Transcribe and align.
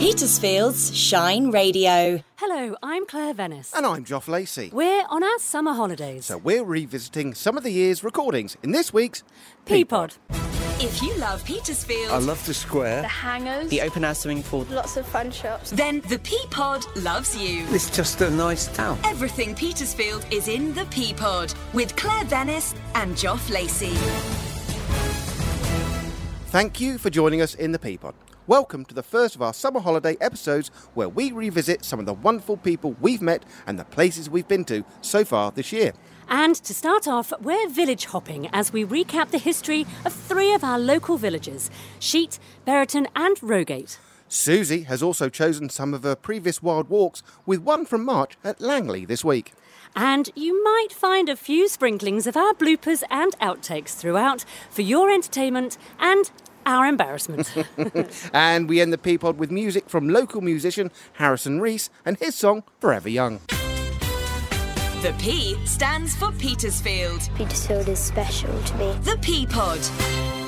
Petersfield's 0.00 0.96
Shine 0.96 1.50
Radio. 1.50 2.24
Hello, 2.36 2.74
I'm 2.82 3.04
Claire 3.04 3.34
Venice. 3.34 3.70
And 3.76 3.84
I'm 3.84 4.02
Joff 4.02 4.28
Lacey. 4.28 4.70
We're 4.72 5.04
on 5.10 5.22
our 5.22 5.38
summer 5.38 5.74
holidays. 5.74 6.24
So 6.24 6.38
we're 6.38 6.64
revisiting 6.64 7.34
some 7.34 7.58
of 7.58 7.64
the 7.64 7.70
year's 7.70 8.02
recordings 8.02 8.56
in 8.62 8.72
this 8.72 8.94
week's 8.94 9.22
P 9.66 9.84
pod. 9.84 10.14
If 10.80 11.02
you 11.02 11.14
love 11.18 11.44
Petersfield, 11.44 12.12
I 12.12 12.16
love 12.16 12.42
the 12.46 12.54
square. 12.54 13.02
The 13.02 13.08
hangers. 13.08 13.68
The 13.68 13.82
open 13.82 14.02
air 14.02 14.14
swimming 14.14 14.42
pool. 14.42 14.66
Lots 14.70 14.96
of 14.96 15.04
fun 15.04 15.30
shops. 15.30 15.70
then 15.72 16.00
the 16.08 16.18
P 16.20 16.34
pod 16.50 16.82
loves 16.96 17.36
you. 17.36 17.66
It's 17.68 17.94
just 17.94 18.22
a 18.22 18.30
nice 18.30 18.68
town. 18.68 18.98
Everything 19.04 19.54
Petersfield 19.54 20.24
is 20.30 20.48
in 20.48 20.72
the 20.72 20.86
P 20.86 21.12
pod 21.12 21.52
with 21.74 21.94
Claire 21.96 22.24
Venice 22.24 22.74
and 22.94 23.16
Joff 23.16 23.50
Lacey. 23.50 23.92
Thank 26.46 26.80
you 26.80 26.96
for 26.96 27.10
joining 27.10 27.42
us 27.42 27.54
in 27.54 27.72
the 27.72 27.78
P 27.78 27.98
pod. 27.98 28.14
Welcome 28.50 28.84
to 28.86 28.94
the 28.96 29.04
first 29.04 29.36
of 29.36 29.42
our 29.42 29.54
summer 29.54 29.78
holiday 29.78 30.16
episodes 30.20 30.72
where 30.94 31.08
we 31.08 31.30
revisit 31.30 31.84
some 31.84 32.00
of 32.00 32.06
the 32.06 32.14
wonderful 32.14 32.56
people 32.56 32.96
we've 33.00 33.22
met 33.22 33.44
and 33.64 33.78
the 33.78 33.84
places 33.84 34.28
we've 34.28 34.48
been 34.48 34.64
to 34.64 34.84
so 35.02 35.24
far 35.24 35.52
this 35.52 35.70
year. 35.70 35.92
And 36.28 36.56
to 36.56 36.74
start 36.74 37.06
off, 37.06 37.32
we're 37.40 37.68
village 37.68 38.06
hopping 38.06 38.48
as 38.48 38.72
we 38.72 38.84
recap 38.84 39.30
the 39.30 39.38
history 39.38 39.86
of 40.04 40.12
three 40.12 40.52
of 40.52 40.64
our 40.64 40.80
local 40.80 41.16
villages 41.16 41.70
Sheet, 42.00 42.40
Buriton, 42.64 43.06
and 43.14 43.40
Rogate. 43.40 44.00
Suzie 44.28 44.86
has 44.86 45.00
also 45.00 45.28
chosen 45.28 45.68
some 45.68 45.94
of 45.94 46.02
her 46.02 46.16
previous 46.16 46.60
Wilde 46.60 46.88
Walks 46.88 47.22
with 47.46 47.60
one 47.60 47.86
from 47.86 48.04
March 48.04 48.36
at 48.42 48.60
Langley 48.60 49.04
this 49.04 49.24
week. 49.24 49.52
And 49.94 50.28
you 50.34 50.60
might 50.64 50.92
find 50.92 51.28
a 51.28 51.36
few 51.36 51.68
sprinklings 51.68 52.26
of 52.26 52.36
our 52.36 52.54
bloopers 52.54 53.04
and 53.10 53.38
outtakes 53.38 53.96
throughout 53.96 54.44
for 54.70 54.82
your 54.82 55.08
entertainment 55.08 55.78
and 56.00 56.32
our 56.66 56.86
embarrassment. 56.86 57.52
And 58.32 58.68
we 58.68 58.80
end 58.80 58.92
the 58.92 58.98
P 58.98 59.18
pod 59.18 59.38
with 59.38 59.50
music 59.50 59.88
from 59.88 60.08
local 60.08 60.40
musician 60.40 60.90
Harrison 61.14 61.60
Rhys 61.60 61.90
and 62.04 62.16
his 62.18 62.34
song 62.34 62.62
Forever 62.80 63.08
Young. 63.08 63.40
The 65.02 65.14
P 65.18 65.56
stands 65.64 66.14
for 66.14 66.30
Petersfield. 66.32 67.28
Petersfield 67.34 67.88
is 67.88 67.98
special 67.98 68.52
to 68.62 68.74
me. 68.76 68.92
The 69.02 69.18
P 69.22 69.46
pod. 69.46 70.39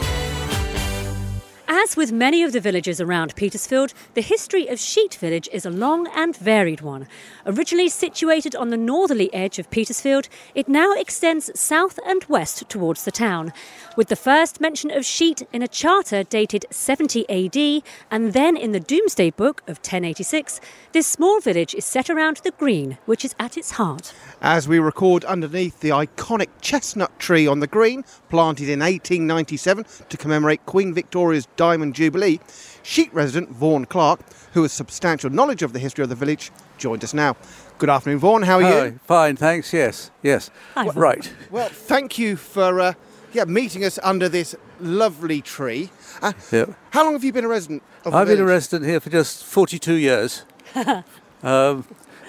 As 1.83 1.97
with 1.97 2.13
many 2.13 2.45
of 2.45 2.53
the 2.53 2.61
villages 2.61 3.01
around 3.01 3.35
Petersfield, 3.35 3.93
the 4.15 4.21
history 4.21 4.69
of 4.69 4.79
Sheet 4.79 5.17
Village 5.17 5.49
is 5.53 5.67
a 5.67 5.71
long 5.71 6.07
and 6.15 6.37
varied 6.37 6.81
one. 6.81 7.09
Originally 7.45 7.89
situated 7.89 8.55
on 8.55 8.71
the 8.71 8.77
northerly 8.77 9.35
edge 9.35 9.59
of 9.59 9.69
Petersfield, 9.69 10.29
it 10.55 10.69
now 10.69 10.93
extends 10.93 11.51
south 11.59 11.99
and 12.07 12.25
west 12.29 12.69
towards 12.69 13.05
the 13.05 13.11
town, 13.11 13.53
with 13.97 14.07
the 14.07 14.17
first 14.17 14.61
mention 14.61 14.93
of 14.93 15.05
Sheet 15.05 15.43
in 15.53 15.61
a 15.61 15.67
charter 15.67 16.23
dated 16.23 16.67
70 16.71 17.29
AD 17.29 17.83
and 18.13 18.33
then 18.33 18.57
in 18.57 18.71
the 18.71 18.79
Domesday 18.79 19.31
Book 19.31 19.63
of 19.63 19.79
1086. 19.79 20.61
This 20.93 21.09
small 21.09 21.41
village 21.41 21.75
is 21.75 21.85
set 21.85 22.09
around 22.09 22.37
the 22.39 22.53
green, 22.53 22.97
which 23.07 23.25
is 23.25 23.35
at 23.41 23.57
its 23.57 23.73
heart. 23.73 24.15
As 24.41 24.69
we 24.69 24.79
record 24.79 25.25
underneath 25.25 25.81
the 25.81 25.89
iconic 25.89 26.49
chestnut 26.61 27.19
tree 27.19 27.49
on 27.49 27.59
the 27.59 27.67
green, 27.67 28.05
planted 28.33 28.67
in 28.71 28.81
1897 28.81 29.85
to 30.09 30.17
commemorate 30.17 30.65
Queen 30.65 30.95
Victoria's 30.95 31.47
Diamond 31.57 31.95
Jubilee, 31.95 32.41
Sheet 32.83 33.13
resident 33.13 33.51
Vaughan 33.51 33.85
Clark, 33.85 34.21
who 34.55 34.63
has 34.63 34.73
substantial 34.73 35.29
knowledge 35.29 35.63
of 35.63 35.75
the 35.75 35.79
history 35.79 36.03
of 36.03 36.09
the 36.09 36.15
village, 36.15 36.51
joined 36.79 37.05
us 37.05 37.13
now. 37.13 37.37
Good 37.77 37.91
afternoon, 37.91 38.21
Vaughan. 38.21 38.43
How 38.45 38.57
are 38.57 38.63
Hi, 38.63 38.85
you? 38.87 39.01
fine, 39.05 39.37
thanks. 39.37 39.75
Yes, 39.75 40.11
yes. 40.23 40.49
Hi, 40.75 40.85
Vaughan. 40.85 40.99
right. 41.03 41.33
Well, 41.51 41.69
thank 41.69 42.19
you 42.19 42.37
for 42.37 42.81
uh, 42.81 42.95
yeah 43.35 43.45
meeting 43.45 43.85
us 43.85 43.99
under 44.03 44.31
this 44.31 44.55
lovely 44.81 45.43
tree. 45.43 45.91
Uh, 46.23 46.33
Yep. 46.51 46.71
How 46.93 47.05
long 47.05 47.13
have 47.13 47.25
you 47.25 47.35
been 47.35 47.45
a 47.45 47.49
resident 47.49 47.83
of 48.07 48.15
I've 48.15 48.29
been 48.29 48.41
a 48.41 48.45
resident 48.47 48.89
here 48.89 48.99
for 49.01 49.11
just 49.11 49.45
42 49.45 49.93
years. 49.93 50.45
um, 51.43 51.85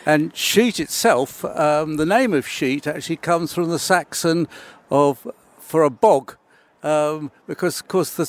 and 0.05 0.35
Sheet 0.35 0.81
itself, 0.81 1.45
um, 1.45 1.95
the 1.95 2.05
name 2.05 2.33
of 2.33 2.45
Sheet 2.45 2.87
actually 2.87 3.15
comes 3.15 3.53
from 3.53 3.69
the 3.69 3.79
Saxon 3.79 4.49
of 4.91 5.25
for 5.73 5.81
a 5.81 5.89
bog, 5.89 6.37
um, 6.83 7.31
because 7.47 7.79
of 7.79 7.87
course 7.87 8.11
the 8.11 8.27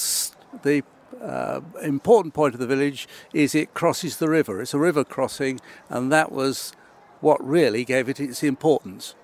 the 0.62 0.82
uh, 1.22 1.60
important 1.82 2.32
point 2.32 2.54
of 2.54 2.60
the 2.60 2.66
village 2.66 3.06
is 3.34 3.54
it 3.54 3.74
crosses 3.74 4.16
the 4.16 4.30
river. 4.30 4.62
It's 4.62 4.72
a 4.72 4.78
river 4.78 5.04
crossing, 5.04 5.60
and 5.90 6.10
that 6.10 6.32
was 6.32 6.72
what 7.20 7.38
really 7.46 7.84
gave 7.84 8.08
it 8.08 8.18
its 8.18 8.42
importance. 8.42 9.14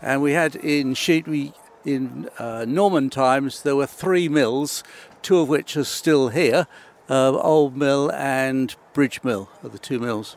And 0.00 0.22
we 0.22 0.34
had 0.34 0.54
in 0.54 0.94
Sheet, 0.94 1.26
we 1.26 1.52
in 1.84 2.30
uh, 2.38 2.64
Norman 2.64 3.10
times, 3.10 3.62
there 3.62 3.74
were 3.74 3.88
three 3.88 4.28
mills, 4.28 4.84
two 5.20 5.38
of 5.38 5.48
which 5.48 5.76
are 5.76 5.82
still 5.82 6.28
here. 6.28 6.68
Uh, 7.10 7.32
Old 7.32 7.76
Mill 7.76 8.12
and 8.12 8.76
Bridge 8.92 9.18
Mill 9.24 9.48
are 9.64 9.68
the 9.68 9.80
two 9.80 9.98
mills. 9.98 10.36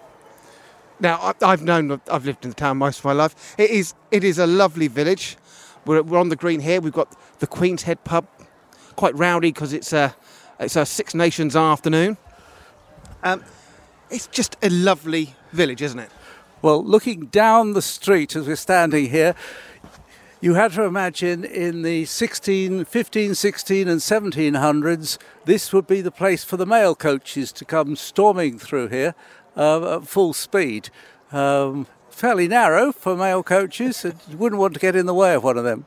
Now, 0.99 1.35
I've 1.41 1.61
known, 1.61 2.01
I've 2.09 2.25
lived 2.25 2.45
in 2.45 2.49
the 2.49 2.55
town 2.55 2.77
most 2.77 2.99
of 2.99 3.05
my 3.05 3.13
life. 3.13 3.55
It 3.59 3.69
is, 3.69 3.93
it 4.09 4.23
is 4.23 4.39
a 4.39 4.47
lovely 4.47 4.87
village. 4.87 5.37
We're, 5.85 6.01
we're 6.01 6.19
on 6.19 6.29
the 6.29 6.35
green 6.35 6.59
here. 6.59 6.81
We've 6.81 6.93
got 6.93 7.15
the 7.39 7.47
Queen's 7.47 7.83
Head 7.83 8.03
pub, 8.03 8.27
quite 8.95 9.15
rowdy 9.15 9.51
because 9.51 9.73
it's 9.73 9.93
a, 9.93 10.15
it's 10.59 10.75
a 10.75 10.85
Six 10.85 11.13
Nations 11.13 11.55
afternoon. 11.55 12.17
Um, 13.23 13.43
it's 14.09 14.27
just 14.27 14.55
a 14.61 14.69
lovely 14.69 15.35
village, 15.51 15.81
isn't 15.81 15.99
it? 15.99 16.11
Well, 16.61 16.83
looking 16.83 17.27
down 17.27 17.73
the 17.73 17.81
street 17.81 18.35
as 18.35 18.47
we're 18.47 18.55
standing 18.55 19.09
here, 19.09 19.35
you 20.41 20.55
had 20.55 20.73
to 20.73 20.83
imagine 20.83 21.43
in 21.43 21.81
the 21.81 22.05
16, 22.05 22.85
15, 22.85 23.35
16, 23.35 23.87
and 23.87 23.99
1700s, 23.99 25.17
this 25.45 25.73
would 25.73 25.87
be 25.87 26.01
the 26.01 26.11
place 26.11 26.43
for 26.43 26.57
the 26.57 26.65
mail 26.65 26.93
coaches 26.93 27.51
to 27.53 27.65
come 27.65 27.95
storming 27.95 28.59
through 28.59 28.89
here 28.89 29.15
uh, 29.55 29.97
at 29.97 30.07
full 30.07 30.33
speed. 30.33 30.89
Um, 31.31 31.87
fairly 32.15 32.47
narrow 32.47 32.93
for 32.93 33.15
mail 33.15 33.43
coaches, 33.43 34.05
and 34.05 34.15
you 34.29 34.37
wouldn't 34.37 34.59
want 34.59 34.73
to 34.73 34.79
get 34.79 34.95
in 34.95 35.05
the 35.05 35.13
way 35.13 35.35
of 35.35 35.43
one 35.43 35.57
of 35.57 35.65
them. 35.65 35.85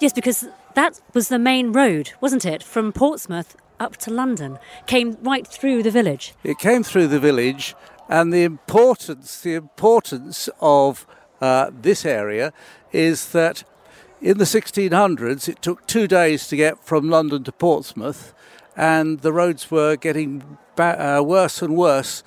Yes, 0.00 0.12
because 0.12 0.46
that 0.74 1.00
was 1.12 1.28
the 1.28 1.38
main 1.38 1.72
road, 1.72 2.12
wasn't 2.20 2.44
it? 2.44 2.62
From 2.62 2.92
Portsmouth 2.92 3.56
up 3.80 3.96
to 3.98 4.10
London. 4.10 4.58
Came 4.86 5.18
right 5.22 5.46
through 5.46 5.82
the 5.82 5.90
village. 5.90 6.32
It 6.44 6.58
came 6.58 6.84
through 6.84 7.08
the 7.08 7.18
village, 7.18 7.74
and 8.08 8.32
the 8.32 8.44
importance 8.44 9.40
the 9.40 9.54
importance 9.54 10.48
of 10.60 11.06
uh, 11.40 11.70
this 11.72 12.04
area 12.04 12.52
is 12.92 13.32
that 13.32 13.64
in 14.22 14.38
the 14.38 14.44
1600s 14.44 15.48
it 15.48 15.60
took 15.60 15.86
two 15.86 16.06
days 16.06 16.46
to 16.48 16.56
get 16.56 16.82
from 16.84 17.10
London 17.10 17.42
to 17.44 17.52
Portsmouth, 17.52 18.32
and 18.76 19.20
the 19.20 19.32
roads 19.32 19.70
were 19.72 19.96
getting 19.96 20.58
ba- 20.76 21.18
uh, 21.18 21.22
worse 21.22 21.60
and 21.62 21.76
worse, 21.76 22.22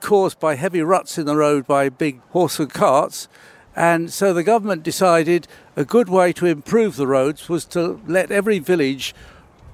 caused 0.00 0.38
by 0.40 0.54
heavy 0.54 0.82
ruts 0.82 1.18
in 1.18 1.26
the 1.26 1.36
road 1.36 1.66
by 1.66 1.88
big 1.88 2.20
horse 2.30 2.58
and 2.58 2.72
carts. 2.72 3.28
And 3.76 4.12
so 4.12 4.32
the 4.32 4.42
government 4.42 4.82
decided 4.82 5.46
a 5.76 5.84
good 5.84 6.08
way 6.08 6.32
to 6.34 6.46
improve 6.46 6.96
the 6.96 7.06
roads 7.06 7.48
was 7.48 7.64
to 7.66 8.00
let 8.06 8.30
every 8.30 8.58
village 8.58 9.14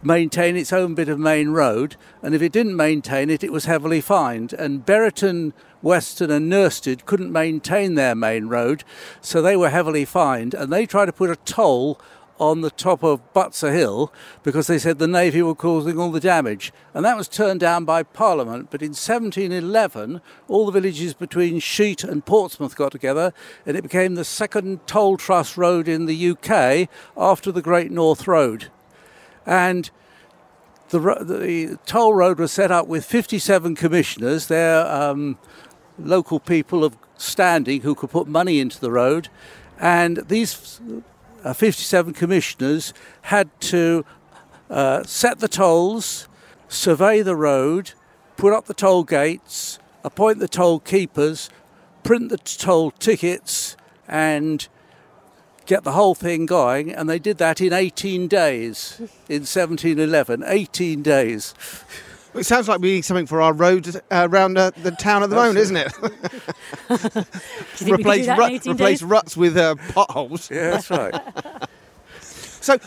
maintain 0.04 0.56
its 0.56 0.72
own 0.72 0.94
bit 0.94 1.08
of 1.08 1.18
main 1.18 1.48
road, 1.50 1.96
and 2.22 2.34
if 2.34 2.42
it 2.42 2.52
didn't 2.52 2.76
maintain 2.76 3.30
it, 3.30 3.42
it 3.42 3.52
was 3.52 3.64
heavily 3.64 4.00
fined. 4.00 4.52
And 4.52 4.84
Buriton, 4.84 5.54
Weston, 5.82 6.30
and 6.30 6.50
Nursted 6.50 7.06
couldn't 7.06 7.32
maintain 7.32 7.94
their 7.94 8.14
main 8.14 8.48
road, 8.48 8.84
so 9.20 9.40
they 9.40 9.56
were 9.56 9.70
heavily 9.70 10.04
fined. 10.04 10.52
And 10.52 10.72
they 10.72 10.84
tried 10.86 11.06
to 11.06 11.12
put 11.12 11.30
a 11.30 11.36
toll 11.36 11.98
on 12.38 12.60
the 12.60 12.70
top 12.70 13.02
of 13.02 13.32
Butser 13.32 13.72
Hill 13.72 14.12
because 14.42 14.66
they 14.66 14.78
said 14.78 14.98
the 14.98 15.06
Navy 15.06 15.42
were 15.42 15.54
causing 15.54 15.98
all 15.98 16.10
the 16.10 16.20
damage. 16.20 16.72
And 16.92 17.04
that 17.04 17.16
was 17.16 17.28
turned 17.28 17.60
down 17.60 17.84
by 17.84 18.02
Parliament. 18.02 18.68
But 18.70 18.82
in 18.82 18.90
1711, 18.90 20.20
all 20.48 20.66
the 20.66 20.72
villages 20.72 21.14
between 21.14 21.60
Sheet 21.60 22.04
and 22.04 22.24
Portsmouth 22.24 22.76
got 22.76 22.92
together, 22.92 23.32
and 23.64 23.76
it 23.76 23.82
became 23.82 24.14
the 24.14 24.24
second 24.24 24.86
toll 24.86 25.16
trust 25.16 25.56
road 25.56 25.88
in 25.88 26.06
the 26.06 26.30
UK 26.30 26.88
after 27.16 27.52
the 27.52 27.62
Great 27.62 27.90
North 27.90 28.26
Road 28.26 28.70
and 29.46 29.90
the, 30.90 30.98
the 30.98 31.78
toll 31.86 32.14
road 32.14 32.38
was 32.38 32.52
set 32.52 32.70
up 32.70 32.86
with 32.86 33.04
57 33.04 33.74
commissioners. 33.74 34.46
They're 34.46 34.86
um, 34.86 35.38
local 35.98 36.40
people 36.40 36.84
of 36.84 36.96
standing 37.16 37.82
who 37.82 37.94
could 37.94 38.10
put 38.10 38.26
money 38.26 38.60
into 38.60 38.80
the 38.80 38.90
road, 38.90 39.28
and 39.78 40.18
these 40.28 40.80
uh, 41.44 41.52
57 41.52 42.14
commissioners 42.14 42.94
had 43.22 43.48
to 43.60 44.04
uh, 44.70 45.02
set 45.04 45.38
the 45.38 45.48
tolls, 45.48 46.28
survey 46.68 47.22
the 47.22 47.36
road, 47.36 47.92
put 48.36 48.52
up 48.52 48.64
the 48.64 48.74
toll 48.74 49.04
gates, 49.04 49.78
appoint 50.02 50.38
the 50.38 50.48
toll 50.48 50.80
keepers, 50.80 51.50
print 52.02 52.30
the 52.30 52.38
toll 52.38 52.90
tickets, 52.90 53.76
and 54.08 54.68
get 55.66 55.84
the 55.84 55.92
whole 55.92 56.14
thing 56.14 56.46
going, 56.46 56.92
and 56.92 57.08
they 57.08 57.18
did 57.18 57.38
that 57.38 57.60
in 57.60 57.72
18 57.72 58.28
days 58.28 58.96
in 59.28 59.42
1711. 59.42 60.44
18 60.46 61.02
days. 61.02 61.54
It 62.34 62.44
sounds 62.44 62.68
like 62.68 62.80
we 62.80 62.94
need 62.94 63.04
something 63.04 63.26
for 63.26 63.40
our 63.40 63.52
roads 63.52 63.96
uh, 63.96 64.00
around 64.30 64.58
uh, 64.58 64.70
the 64.82 64.90
town 64.90 65.22
at 65.22 65.30
the 65.30 65.36
moment, 65.36 65.58
isn't 65.58 65.76
it? 65.76 65.92
Do 66.02 66.06
you 66.08 66.98
think 66.98 67.18
we 67.18 67.24
could 67.74 67.84
do 67.86 67.94
replace 67.94 68.26
that 68.26 68.38
rut- 68.38 68.66
replace 68.66 69.02
ruts 69.02 69.36
with 69.36 69.56
uh, 69.56 69.76
potholes. 69.92 70.50
Yeah, 70.50 70.70
that's 70.70 70.90
right. 70.90 71.14
So, 72.20 72.78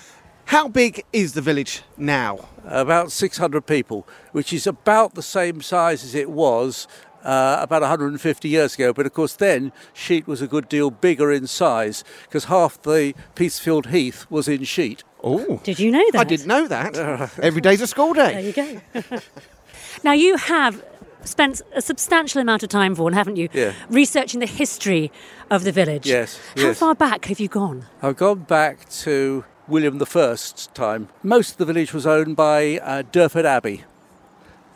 How 0.45 0.67
big 0.67 1.03
is 1.13 1.33
the 1.33 1.41
village 1.41 1.83
now? 1.97 2.47
About 2.65 3.11
600 3.11 3.67
people, 3.67 4.07
which 4.31 4.51
is 4.51 4.65
about 4.65 5.13
the 5.13 5.21
same 5.21 5.61
size 5.61 6.03
as 6.03 6.15
it 6.15 6.31
was 6.31 6.87
uh, 7.23 7.57
about 7.59 7.81
150 7.81 8.49
years 8.49 8.73
ago. 8.75 8.91
But 8.93 9.05
of 9.05 9.13
course, 9.13 9.33
then 9.35 9.71
Sheet 9.93 10.25
was 10.25 10.41
a 10.41 10.47
good 10.47 10.67
deal 10.67 10.89
bigger 10.89 11.31
in 11.31 11.45
size 11.45 12.03
because 12.23 12.45
half 12.45 12.81
the 12.81 13.13
Petersfield 13.35 13.87
Heath 13.87 14.25
was 14.29 14.47
in 14.47 14.63
Sheet. 14.63 15.03
Oh, 15.23 15.59
Did 15.63 15.79
you 15.79 15.91
know 15.91 16.03
that? 16.11 16.19
I 16.21 16.23
didn't 16.23 16.47
know 16.47 16.67
that. 16.67 17.37
Every 17.41 17.61
day's 17.61 17.81
a 17.81 17.87
school 17.87 18.13
day. 18.13 18.51
There 18.53 18.65
you 18.65 18.81
go. 19.11 19.19
now 20.03 20.13
you 20.13 20.37
have 20.37 20.83
spent 21.23 21.61
a 21.75 21.81
substantial 21.81 22.41
amount 22.41 22.63
of 22.63 22.69
time, 22.69 22.95
Vaughan, 22.95 23.13
haven't 23.13 23.35
you? 23.35 23.49
Yeah. 23.51 23.73
Researching 23.89 24.39
the 24.39 24.45
history 24.45 25.11
of 25.49 25.63
the 25.63 25.71
village. 25.71 26.05
Yes, 26.05 26.39
How 26.55 26.61
yes. 26.61 26.79
far 26.79 26.95
back 26.95 27.25
have 27.25 27.39
you 27.39 27.47
gone? 27.47 27.85
I've 28.01 28.17
gone 28.17 28.39
back 28.39 28.87
to 28.89 29.43
William 29.67 30.01
I's 30.01 30.67
time. 30.73 31.09
Most 31.23 31.51
of 31.51 31.57
the 31.57 31.65
village 31.65 31.93
was 31.93 32.05
owned 32.05 32.35
by 32.35 32.77
uh, 32.79 33.03
Durford 33.11 33.45
Abbey. 33.45 33.83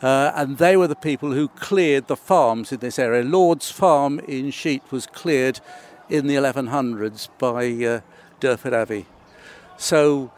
Uh, 0.02 0.32
and 0.34 0.58
they 0.58 0.76
were 0.76 0.88
the 0.88 0.96
people 0.96 1.32
who 1.32 1.46
cleared 1.48 2.08
the 2.08 2.16
farms 2.16 2.72
in 2.72 2.80
this 2.80 2.98
area. 2.98 3.22
Lord's 3.22 3.70
Farm 3.70 4.18
in 4.20 4.50
Sheet 4.50 4.82
was 4.90 5.06
cleared 5.06 5.60
in 6.08 6.26
the 6.26 6.34
1100s 6.34 7.28
by 7.38 7.66
uh, 7.86 8.00
Durford 8.40 8.72
Abbey. 8.74 9.06
So 9.76 10.30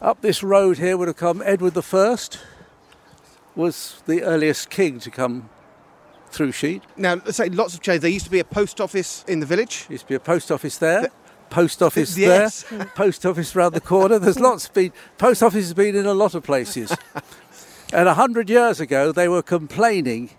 up 0.00 0.20
this 0.20 0.42
road 0.42 0.78
here 0.78 0.96
would 0.96 1.08
have 1.08 1.16
come 1.16 1.42
Edward 1.44 1.76
I, 1.76 2.18
was 3.54 4.02
the 4.06 4.22
earliest 4.22 4.70
king 4.70 5.00
to 5.00 5.10
come 5.10 5.48
through 6.28 6.52
Sheet. 6.52 6.82
Now, 6.96 7.14
let's 7.14 7.36
say 7.38 7.48
lots 7.48 7.74
of 7.74 7.80
change. 7.80 8.02
There 8.02 8.10
used 8.10 8.26
to 8.26 8.30
be 8.30 8.40
a 8.40 8.44
post 8.44 8.80
office 8.80 9.24
in 9.26 9.40
the 9.40 9.46
village. 9.46 9.86
Used 9.88 10.04
to 10.04 10.08
be 10.08 10.14
a 10.14 10.20
post 10.20 10.52
office 10.52 10.78
there. 10.78 11.08
Post 11.48 11.82
office 11.82 12.18
Yes. 12.18 12.64
there, 12.64 12.86
post 12.96 13.24
office 13.24 13.54
round 13.54 13.74
the 13.74 13.80
corner. 13.80 14.18
There's 14.18 14.40
lots 14.40 14.68
been 14.68 14.92
post 15.16 15.42
office 15.42 15.64
has 15.64 15.74
been 15.74 15.94
in 15.94 16.04
a 16.04 16.12
lot 16.14 16.34
of 16.34 16.42
places. 16.42 16.94
and 17.92 18.08
a 18.08 18.14
hundred 18.14 18.50
years 18.50 18.80
ago, 18.80 19.12
they 19.12 19.28
were 19.28 19.42
complaining 19.42 20.30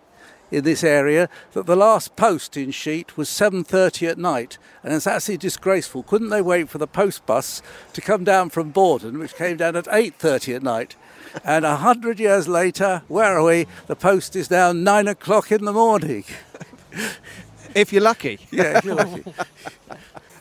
in 0.51 0.63
this 0.63 0.83
area 0.83 1.29
that 1.53 1.65
the 1.65 1.75
last 1.75 2.15
post 2.15 2.57
in 2.57 2.71
Sheet 2.71 3.17
was 3.17 3.29
7:30 3.29 4.07
at 4.07 4.17
night, 4.17 4.57
and 4.83 4.93
it's 4.93 5.07
actually 5.07 5.37
disgraceful. 5.37 6.03
Couldn't 6.03 6.29
they 6.29 6.41
wait 6.41 6.69
for 6.69 6.77
the 6.77 6.87
post 6.87 7.25
bus 7.25 7.61
to 7.93 8.01
come 8.01 8.23
down 8.23 8.49
from 8.49 8.71
Bordon, 8.71 9.19
which 9.19 9.35
came 9.35 9.57
down 9.57 9.75
at 9.75 9.87
8:30 9.87 10.55
at 10.55 10.63
night? 10.63 10.95
And 11.43 11.65
a 11.65 11.77
hundred 11.77 12.19
years 12.19 12.47
later, 12.47 13.03
where 13.07 13.37
are 13.37 13.43
we? 13.43 13.67
The 13.87 13.95
post 13.95 14.35
is 14.35 14.49
now 14.49 14.71
nine 14.71 15.07
o'clock 15.07 15.51
in 15.51 15.65
the 15.65 15.73
morning. 15.73 16.23
If 17.75 17.93
you're 17.93 18.01
lucky. 18.01 18.39
Yeah, 18.51 18.77
if 18.77 18.85
you're 18.85 18.95
lucky. 18.95 19.23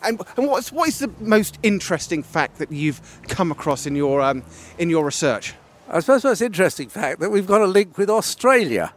And, 0.03 0.20
and 0.37 0.47
what's 0.47 0.70
what 0.70 0.88
is 0.88 1.00
the 1.00 1.11
most 1.19 1.58
interesting 1.64 2.23
fact 2.23 2.58
that 2.58 2.70
you've 2.70 3.00
come 3.26 3.50
across 3.50 3.87
in 3.87 3.97
your 3.97 4.20
um, 4.23 4.44
in 4.79 4.88
your 4.88 5.05
research? 5.05 5.55
I 5.88 5.99
suppose 5.99 6.23
the 6.23 6.29
most 6.29 6.43
interesting 6.43 6.88
fact 6.88 7.19
that 7.20 7.31
we've 7.31 7.47
got 7.47 7.61
a 7.61 7.67
link 7.67 7.99
with 7.99 8.08
Australia. 8.08 8.93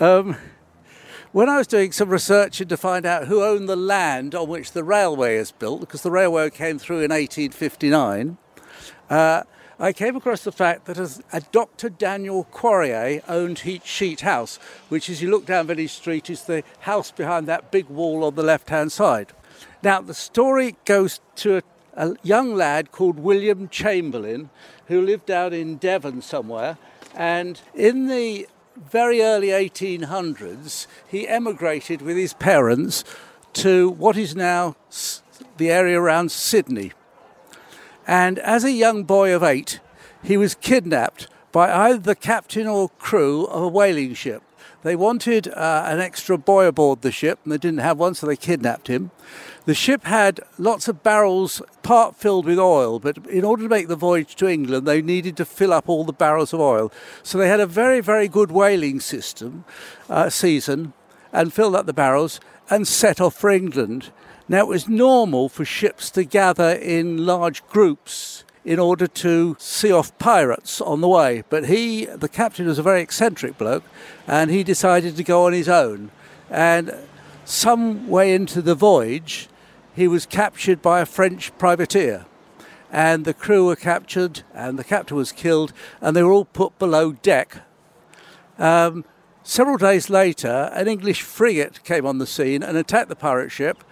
Um, 0.00 0.36
when 1.32 1.48
I 1.48 1.58
was 1.58 1.66
doing 1.66 1.90
some 1.90 2.08
research 2.08 2.58
to 2.58 2.76
find 2.76 3.04
out 3.04 3.26
who 3.26 3.42
owned 3.42 3.68
the 3.68 3.74
land 3.74 4.32
on 4.32 4.48
which 4.48 4.70
the 4.70 4.84
railway 4.84 5.36
is 5.36 5.50
built, 5.50 5.80
because 5.80 6.02
the 6.02 6.10
railway 6.12 6.50
came 6.50 6.78
through 6.78 6.98
in 6.98 7.10
1859, 7.10 8.38
uh, 9.10 9.42
I 9.80 9.92
came 9.92 10.14
across 10.14 10.44
the 10.44 10.52
fact 10.52 10.84
that 10.84 10.98
a 11.32 11.40
Dr. 11.50 11.88
Daniel 11.88 12.44
Quarrier 12.44 13.22
owned 13.26 13.60
Heat 13.60 13.84
Sheet 13.84 14.20
House, 14.20 14.60
which, 14.88 15.10
as 15.10 15.20
you 15.20 15.30
look 15.30 15.46
down 15.46 15.66
Village 15.66 15.92
Street, 15.92 16.30
is 16.30 16.44
the 16.44 16.62
house 16.80 17.10
behind 17.10 17.48
that 17.48 17.72
big 17.72 17.88
wall 17.88 18.22
on 18.22 18.36
the 18.36 18.44
left 18.44 18.70
hand 18.70 18.92
side. 18.92 19.32
Now, 19.82 20.00
the 20.00 20.14
story 20.14 20.76
goes 20.84 21.20
to 21.36 21.56
a, 21.56 21.62
a 21.96 22.14
young 22.22 22.54
lad 22.54 22.92
called 22.92 23.18
William 23.18 23.68
Chamberlain 23.68 24.50
who 24.86 25.02
lived 25.02 25.26
down 25.26 25.52
in 25.52 25.76
Devon 25.76 26.22
somewhere, 26.22 26.78
and 27.16 27.60
in 27.74 28.06
the 28.06 28.46
very 28.90 29.22
early 29.22 29.48
1800s, 29.48 30.86
he 31.06 31.28
emigrated 31.28 32.02
with 32.02 32.16
his 32.16 32.34
parents 32.34 33.04
to 33.54 33.90
what 33.90 34.16
is 34.16 34.36
now 34.36 34.76
the 35.56 35.70
area 35.70 36.00
around 36.00 36.30
Sydney. 36.30 36.92
And 38.06 38.38
as 38.38 38.64
a 38.64 38.72
young 38.72 39.04
boy 39.04 39.34
of 39.34 39.42
eight, 39.42 39.80
he 40.22 40.36
was 40.36 40.54
kidnapped 40.54 41.28
by 41.52 41.72
either 41.72 41.98
the 41.98 42.14
captain 42.14 42.66
or 42.66 42.88
crew 42.98 43.44
of 43.46 43.62
a 43.62 43.68
whaling 43.68 44.14
ship. 44.14 44.42
They 44.82 44.96
wanted 44.96 45.48
uh, 45.48 45.84
an 45.86 46.00
extra 46.00 46.38
boy 46.38 46.66
aboard 46.66 47.02
the 47.02 47.10
ship, 47.10 47.40
and 47.42 47.52
they 47.52 47.58
didn't 47.58 47.80
have 47.80 47.98
one, 47.98 48.14
so 48.14 48.26
they 48.26 48.36
kidnapped 48.36 48.88
him. 48.88 49.10
The 49.68 49.74
ship 49.74 50.04
had 50.04 50.40
lots 50.56 50.88
of 50.88 51.02
barrels, 51.02 51.60
part 51.82 52.16
filled 52.16 52.46
with 52.46 52.58
oil, 52.58 52.98
but 52.98 53.18
in 53.26 53.44
order 53.44 53.64
to 53.64 53.68
make 53.68 53.86
the 53.86 53.96
voyage 53.96 54.34
to 54.36 54.48
England, 54.48 54.88
they 54.88 55.02
needed 55.02 55.36
to 55.36 55.44
fill 55.44 55.74
up 55.74 55.90
all 55.90 56.04
the 56.04 56.12
barrels 56.14 56.54
of 56.54 56.60
oil. 56.60 56.90
So 57.22 57.36
they 57.36 57.48
had 57.48 57.60
a 57.60 57.66
very, 57.66 58.00
very 58.00 58.28
good 58.28 58.50
whaling 58.50 58.98
system, 58.98 59.66
uh, 60.08 60.30
season, 60.30 60.94
and 61.34 61.52
filled 61.52 61.74
up 61.74 61.84
the 61.84 61.92
barrels 61.92 62.40
and 62.70 62.88
set 62.88 63.20
off 63.20 63.34
for 63.34 63.50
England. 63.50 64.10
Now, 64.48 64.60
it 64.60 64.68
was 64.68 64.88
normal 64.88 65.50
for 65.50 65.66
ships 65.66 66.10
to 66.12 66.24
gather 66.24 66.70
in 66.70 67.26
large 67.26 67.62
groups 67.66 68.44
in 68.64 68.78
order 68.78 69.06
to 69.06 69.54
see 69.58 69.92
off 69.92 70.18
pirates 70.18 70.80
on 70.80 71.02
the 71.02 71.08
way. 71.08 71.44
But 71.50 71.66
he, 71.66 72.06
the 72.06 72.30
captain, 72.30 72.68
was 72.68 72.78
a 72.78 72.82
very 72.82 73.02
eccentric 73.02 73.58
bloke, 73.58 73.84
and 74.26 74.50
he 74.50 74.64
decided 74.64 75.14
to 75.16 75.22
go 75.22 75.44
on 75.44 75.52
his 75.52 75.68
own. 75.68 76.10
And 76.48 76.94
some 77.44 78.08
way 78.08 78.34
into 78.34 78.62
the 78.62 78.74
voyage, 78.74 79.46
he 79.98 80.06
was 80.06 80.26
captured 80.26 80.80
by 80.80 81.00
a 81.00 81.06
French 81.06 81.50
privateer. 81.58 82.24
And 82.90 83.24
the 83.24 83.34
crew 83.34 83.66
were 83.66 83.74
captured, 83.74 84.42
and 84.54 84.78
the 84.78 84.84
captain 84.84 85.16
was 85.16 85.32
killed, 85.32 85.72
and 86.00 86.14
they 86.14 86.22
were 86.22 86.30
all 86.30 86.44
put 86.44 86.78
below 86.78 87.12
deck. 87.12 87.62
Um, 88.58 89.04
several 89.42 89.76
days 89.76 90.08
later, 90.08 90.70
an 90.72 90.86
English 90.86 91.22
frigate 91.22 91.82
came 91.82 92.06
on 92.06 92.18
the 92.18 92.28
scene 92.28 92.62
and 92.62 92.76
attacked 92.76 93.08
the 93.08 93.16
pirate 93.16 93.50
ship. 93.50 93.82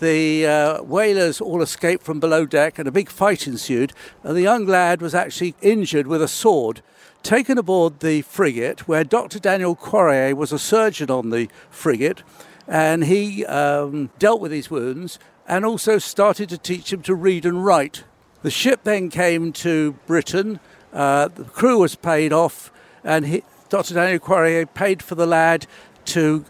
The 0.00 0.46
uh, 0.46 0.82
whalers 0.82 1.40
all 1.40 1.62
escaped 1.62 2.02
from 2.02 2.18
below 2.18 2.44
deck, 2.44 2.76
and 2.76 2.88
a 2.88 2.92
big 2.92 3.08
fight 3.08 3.46
ensued. 3.46 3.92
And 4.24 4.36
the 4.36 4.42
young 4.42 4.66
lad 4.66 5.00
was 5.00 5.14
actually 5.14 5.54
injured 5.62 6.08
with 6.08 6.20
a 6.20 6.28
sword, 6.28 6.82
taken 7.22 7.56
aboard 7.56 8.00
the 8.00 8.22
frigate, 8.22 8.88
where 8.88 9.04
Dr. 9.04 9.38
Daniel 9.38 9.76
Quarrier 9.76 10.34
was 10.34 10.50
a 10.50 10.58
surgeon 10.58 11.08
on 11.08 11.30
the 11.30 11.48
frigate, 11.70 12.24
and 12.66 13.04
he 13.04 13.44
um, 13.46 14.10
dealt 14.18 14.40
with 14.40 14.50
his 14.50 14.70
wounds 14.70 15.18
and 15.46 15.64
also 15.64 15.98
started 15.98 16.48
to 16.48 16.58
teach 16.58 16.92
him 16.92 17.02
to 17.02 17.14
read 17.14 17.44
and 17.44 17.64
write. 17.64 18.04
The 18.42 18.50
ship 18.50 18.80
then 18.84 19.08
came 19.08 19.52
to 19.54 19.92
Britain. 20.06 20.60
Uh, 20.92 21.28
the 21.28 21.44
crew 21.44 21.78
was 21.78 21.94
paid 21.94 22.32
off, 22.32 22.72
and 23.04 23.26
he, 23.26 23.44
Dr. 23.68 23.94
Daniel 23.94 24.18
Quarrier 24.18 24.66
paid 24.66 25.02
for 25.02 25.14
the 25.14 25.26
lad 25.26 25.66
to 26.06 26.44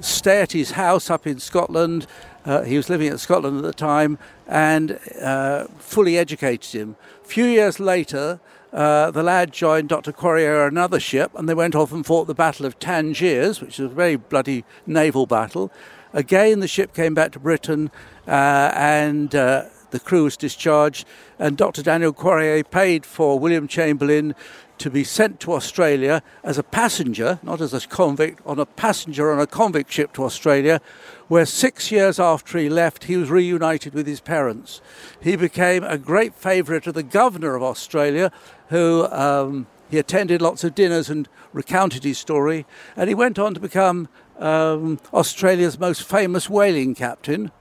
stay 0.00 0.40
at 0.40 0.52
his 0.52 0.72
house 0.72 1.10
up 1.10 1.26
in 1.26 1.38
Scotland. 1.38 2.06
Uh, 2.44 2.62
he 2.62 2.76
was 2.76 2.88
living 2.88 3.08
in 3.08 3.18
Scotland 3.18 3.58
at 3.58 3.62
the 3.62 3.72
time 3.72 4.18
and 4.46 4.98
uh, 5.20 5.66
fully 5.78 6.16
educated 6.16 6.72
him. 6.72 6.96
A 7.22 7.26
few 7.26 7.44
years 7.44 7.78
later, 7.78 8.40
uh, 8.72 9.10
the 9.10 9.22
lad 9.22 9.52
joined 9.52 9.88
Dr. 9.88 10.12
Quarrier 10.12 10.62
on 10.62 10.68
another 10.68 11.00
ship 11.00 11.32
and 11.34 11.48
they 11.48 11.54
went 11.54 11.74
off 11.74 11.92
and 11.92 12.04
fought 12.04 12.26
the 12.26 12.34
Battle 12.34 12.66
of 12.66 12.78
Tangiers, 12.78 13.60
which 13.60 13.78
was 13.78 13.90
a 13.90 13.94
very 13.94 14.16
bloody 14.16 14.64
naval 14.86 15.26
battle. 15.26 15.70
Again, 16.12 16.60
the 16.60 16.68
ship 16.68 16.92
came 16.92 17.14
back 17.14 17.32
to 17.32 17.38
Britain 17.38 17.90
uh, 18.26 18.72
and 18.74 19.34
uh, 19.34 19.64
the 19.90 20.00
crew 20.00 20.24
was 20.24 20.36
discharged, 20.36 21.06
and 21.38 21.56
Dr. 21.56 21.82
Daniel 21.82 22.12
Quarrier 22.12 22.64
paid 22.64 23.04
for 23.04 23.38
William 23.38 23.68
Chamberlain 23.68 24.34
to 24.78 24.90
be 24.90 25.04
sent 25.04 25.40
to 25.40 25.52
Australia 25.52 26.22
as 26.42 26.56
a 26.56 26.62
passenger, 26.62 27.38
not 27.42 27.60
as 27.60 27.74
a 27.74 27.86
convict, 27.86 28.40
on 28.46 28.58
a 28.58 28.66
passenger 28.66 29.30
on 29.30 29.38
a 29.38 29.46
convict 29.46 29.92
ship 29.92 30.12
to 30.14 30.24
Australia, 30.24 30.80
where 31.28 31.44
six 31.44 31.92
years 31.92 32.18
after 32.18 32.56
he 32.58 32.68
left, 32.68 33.04
he 33.04 33.16
was 33.16 33.30
reunited 33.30 33.92
with 33.92 34.06
his 34.06 34.20
parents. 34.20 34.80
He 35.20 35.36
became 35.36 35.84
a 35.84 35.98
great 35.98 36.34
favourite 36.34 36.86
of 36.86 36.94
the 36.94 37.02
governor 37.02 37.54
of 37.54 37.62
Australia, 37.62 38.32
who 38.68 39.06
um, 39.12 39.66
he 39.90 39.98
attended 39.98 40.40
lots 40.40 40.64
of 40.64 40.74
dinners 40.74 41.10
and 41.10 41.28
recounted 41.52 42.04
his 42.04 42.16
story, 42.16 42.64
and 42.96 43.08
he 43.08 43.14
went 43.14 43.38
on 43.38 43.54
to 43.54 43.60
become 43.60 44.08
um, 44.40 44.98
Australia's 45.12 45.78
most 45.78 46.02
famous 46.02 46.50
whaling 46.50 46.94
captain. 46.94 47.52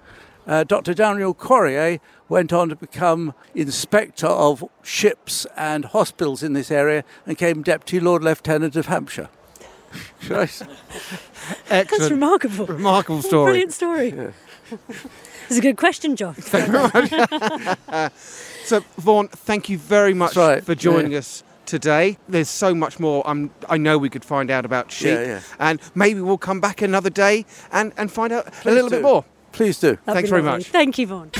Uh, 0.47 0.63
Dr. 0.63 0.95
Daniel 0.95 1.33
Quarrier 1.33 1.99
went 2.27 2.51
on 2.51 2.69
to 2.69 2.75
become 2.75 3.35
inspector 3.53 4.27
of 4.27 4.63
ships 4.81 5.45
and 5.55 5.85
hospitals 5.85 6.41
in 6.41 6.53
this 6.53 6.71
area 6.71 7.03
and 7.25 7.37
became 7.37 7.61
Deputy 7.61 7.99
Lord 7.99 8.23
Lieutenant 8.23 8.75
of 8.75 8.87
Hampshire. 8.87 9.29
That's 10.27 10.63
remarkable. 12.09 12.65
Remarkable 12.65 13.21
story. 13.21 13.51
Brilliant 13.51 13.73
story. 13.73 14.33
It's 15.49 15.57
a 15.57 15.61
good 15.61 15.77
question, 15.77 16.15
Josh. 16.15 16.37
So, 18.69 18.81
Vaughan, 18.99 19.29
thank 19.29 19.67
you 19.67 19.79
very 19.79 20.13
much 20.13 20.35
right, 20.35 20.63
for 20.63 20.75
joining 20.75 21.13
yeah. 21.13 21.19
us 21.19 21.43
today. 21.69 22.17
There's 22.27 22.49
so 22.49 22.73
much 22.73 22.99
more 22.99 23.25
I'm, 23.25 23.51
I 23.69 23.77
know 23.77 23.97
we 23.97 24.09
could 24.09 24.25
find 24.25 24.49
out 24.51 24.65
about 24.65 24.91
Sheet. 24.91 25.09
Yeah, 25.09 25.23
yeah. 25.23 25.41
And 25.59 25.79
maybe 25.95 26.19
we'll 26.19 26.37
come 26.37 26.59
back 26.59 26.81
another 26.81 27.09
day 27.09 27.45
and, 27.71 27.93
and 27.95 28.11
find 28.11 28.33
out 28.33 28.47
a 28.47 28.51
Please 28.51 28.73
little 28.73 28.89
bit 28.89 29.01
more. 29.01 29.23
Please 29.51 29.79
do. 29.79 29.97
That'd 30.05 30.13
Thanks 30.13 30.29
very 30.29 30.41
lovely. 30.41 30.59
much. 30.59 30.67
Thank 30.67 30.97
you, 30.97 31.07
Vaughan. 31.07 31.31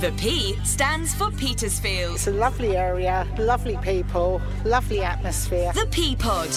The 0.00 0.12
P 0.18 0.54
stands 0.62 1.14
for 1.14 1.30
Petersfield. 1.30 2.16
It's 2.16 2.26
a 2.26 2.30
lovely 2.30 2.76
area, 2.76 3.26
lovely 3.38 3.78
people, 3.78 4.42
lovely 4.64 5.00
atmosphere. 5.02 5.72
The 5.72 5.86
P 5.90 6.14
pod. 6.14 6.50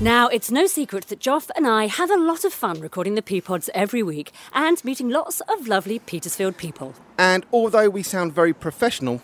Now, 0.00 0.28
it's 0.28 0.50
no 0.50 0.66
secret 0.66 1.06
that 1.08 1.18
Joff 1.18 1.50
and 1.56 1.66
I 1.66 1.86
have 1.86 2.10
a 2.10 2.16
lot 2.16 2.44
of 2.44 2.52
fun 2.52 2.80
recording 2.80 3.14
the 3.14 3.22
P 3.22 3.40
pods 3.40 3.68
every 3.74 4.02
week 4.02 4.30
and 4.52 4.84
meeting 4.84 5.08
lots 5.08 5.40
of 5.48 5.66
lovely 5.66 5.98
Petersfield 5.98 6.56
people. 6.56 6.94
And 7.18 7.44
although 7.52 7.88
we 7.88 8.02
sound 8.02 8.32
very 8.32 8.52
professional, 8.52 9.20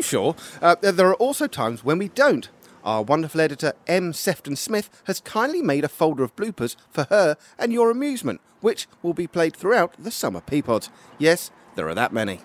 sure, 0.00 0.34
uh, 0.60 0.76
there 0.80 1.08
are 1.08 1.14
also 1.14 1.46
times 1.46 1.84
when 1.84 1.98
we 1.98 2.08
don't. 2.08 2.48
Our 2.84 3.02
wonderful 3.02 3.40
editor 3.40 3.74
M. 3.86 4.12
Sefton 4.12 4.56
Smith 4.56 4.90
has 5.04 5.20
kindly 5.20 5.62
made 5.62 5.84
a 5.84 5.88
folder 5.88 6.24
of 6.24 6.34
bloopers 6.34 6.76
for 6.90 7.04
her 7.04 7.36
and 7.58 7.72
your 7.72 7.90
amusement, 7.90 8.40
which 8.60 8.88
will 9.02 9.14
be 9.14 9.26
played 9.26 9.54
throughout 9.54 9.94
the 9.98 10.10
summer 10.10 10.40
P 10.40 10.62
pods. 10.62 10.90
Yes, 11.18 11.50
there 11.76 11.88
are 11.88 11.94
that 11.94 12.12
many. 12.12 12.40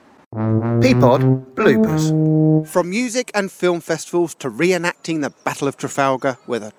P 0.82 0.94
pod 0.94 1.56
bloopers. 1.56 2.68
From 2.68 2.89
music 2.89 3.32
and 3.34 3.51
film 3.51 3.82
festivals 3.82 4.36
to 4.36 4.50
reenacting 4.50 5.22
the 5.22 5.32
Battle 5.44 5.68
of 5.68 5.77
Trafalgar 5.77 6.38
with 6.46 6.63
a 6.63 6.74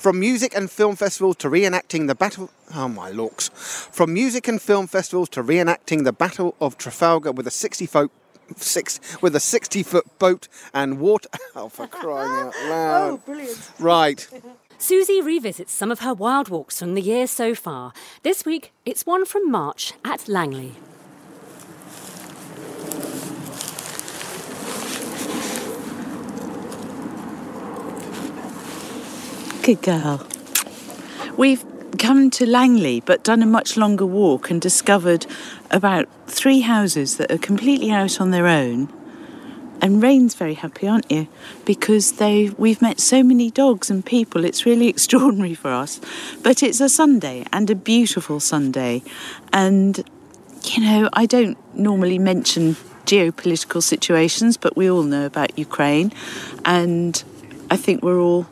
from 0.00 0.18
music 0.18 0.56
and 0.56 0.70
film 0.70 0.96
festivals 0.96 1.36
to 1.36 1.50
reenacting 1.50 2.06
the 2.06 2.14
battle. 2.14 2.50
Oh 2.74 2.88
my 2.88 3.10
looks! 3.10 3.50
From 3.92 4.14
music 4.14 4.48
and 4.48 4.60
film 4.60 4.86
festivals 4.86 5.28
to 5.30 5.42
reenacting 5.42 6.04
the 6.04 6.12
Battle 6.12 6.56
of 6.58 6.78
Trafalgar 6.78 7.32
with 7.32 7.46
a 7.46 7.50
60 7.50 7.84
foot. 7.84 8.10
Six 8.56 9.00
with 9.22 9.34
a 9.36 9.40
sixty-foot 9.40 10.18
boat 10.18 10.48
and 10.72 11.00
water. 11.00 11.28
Oh, 11.56 11.68
for 11.68 11.88
crying 11.88 12.46
out 12.46 12.54
oh, 12.62 12.68
loud! 12.70 13.10
Oh, 13.10 13.16
brilliant! 13.18 13.70
Right, 13.80 14.28
Suzie 14.80 15.22
revisits 15.22 15.74
some 15.74 15.90
of 15.90 16.00
her 16.00 16.14
Wilde 16.14 16.48
Walks 16.48 16.78
from 16.78 16.94
the 16.94 17.02
year 17.02 17.26
so 17.26 17.54
far. 17.54 17.92
This 18.22 18.46
week, 18.46 18.72
it's 18.86 19.04
one 19.04 19.26
from 19.26 19.50
March 19.50 19.92
at 20.06 20.26
Langley. 20.26 20.72
Good 29.62 29.82
girl. 29.82 30.26
We've 31.36 31.62
come 31.98 32.30
to 32.30 32.46
Langley 32.46 33.00
but 33.00 33.22
done 33.22 33.42
a 33.42 33.46
much 33.46 33.76
longer 33.76 34.06
walk 34.06 34.50
and 34.50 34.62
discovered 34.62 35.26
about 35.70 36.08
three 36.30 36.60
houses 36.60 37.16
that 37.16 37.30
are 37.30 37.38
completely 37.38 37.90
out 37.90 38.20
on 38.20 38.30
their 38.30 38.46
own. 38.46 38.92
And 39.82 40.02
Rain's 40.02 40.34
very 40.34 40.54
happy, 40.54 40.86
aren't 40.86 41.10
you? 41.10 41.26
Because 41.64 42.12
they 42.12 42.50
we've 42.50 42.82
met 42.82 43.00
so 43.00 43.22
many 43.22 43.50
dogs 43.50 43.90
and 43.90 44.04
people. 44.04 44.44
It's 44.44 44.66
really 44.66 44.88
extraordinary 44.94 45.54
for 45.54 45.70
us. 45.70 46.00
But 46.42 46.62
it's 46.62 46.80
a 46.80 46.88
Sunday 46.88 47.44
and 47.52 47.70
a 47.70 47.74
beautiful 47.74 48.40
Sunday. 48.40 49.02
And 49.52 50.04
you 50.64 50.82
know, 50.82 51.08
I 51.14 51.24
don't 51.24 51.56
normally 51.74 52.18
mention 52.18 52.76
geopolitical 53.06 53.82
situations, 53.82 54.58
but 54.58 54.76
we 54.76 54.90
all 54.90 55.02
know 55.02 55.24
about 55.24 55.58
Ukraine 55.58 56.12
and 56.64 57.22
I 57.70 57.76
think 57.76 58.02
we're 58.02 58.20
all 58.20 58.46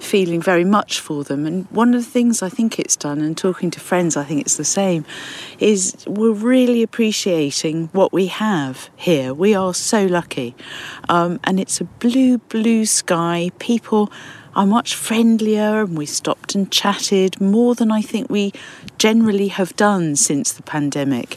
feeling 0.00 0.40
very 0.40 0.64
much 0.64 1.00
for 1.00 1.24
them. 1.24 1.46
And 1.46 1.66
one 1.70 1.94
of 1.94 2.04
the 2.04 2.10
things 2.10 2.42
I 2.42 2.48
think 2.48 2.78
it's 2.78 2.96
done, 2.96 3.20
and 3.20 3.36
talking 3.36 3.70
to 3.72 3.80
friends, 3.80 4.16
I 4.16 4.24
think 4.24 4.40
it's 4.40 4.56
the 4.56 4.64
same, 4.64 5.04
is 5.58 6.04
we're 6.06 6.32
really 6.32 6.82
appreciating 6.82 7.88
what 7.92 8.12
we 8.12 8.26
have 8.26 8.90
here. 8.96 9.32
We 9.34 9.54
are 9.54 9.74
so 9.74 10.06
lucky. 10.06 10.54
Um, 11.08 11.40
and 11.44 11.58
it's 11.58 11.80
a 11.80 11.84
blue, 11.84 12.38
blue 12.38 12.86
sky. 12.86 13.50
People 13.58 14.10
are 14.54 14.66
much 14.66 14.94
friendlier, 14.94 15.82
and 15.82 15.98
we 15.98 16.06
stopped 16.06 16.54
and 16.54 16.72
chatted 16.72 17.38
more 17.40 17.74
than 17.74 17.90
I 17.90 18.00
think 18.00 18.30
we 18.30 18.52
generally 18.96 19.48
have 19.48 19.76
done 19.76 20.16
since 20.16 20.50
the 20.52 20.62
pandemic. 20.62 21.36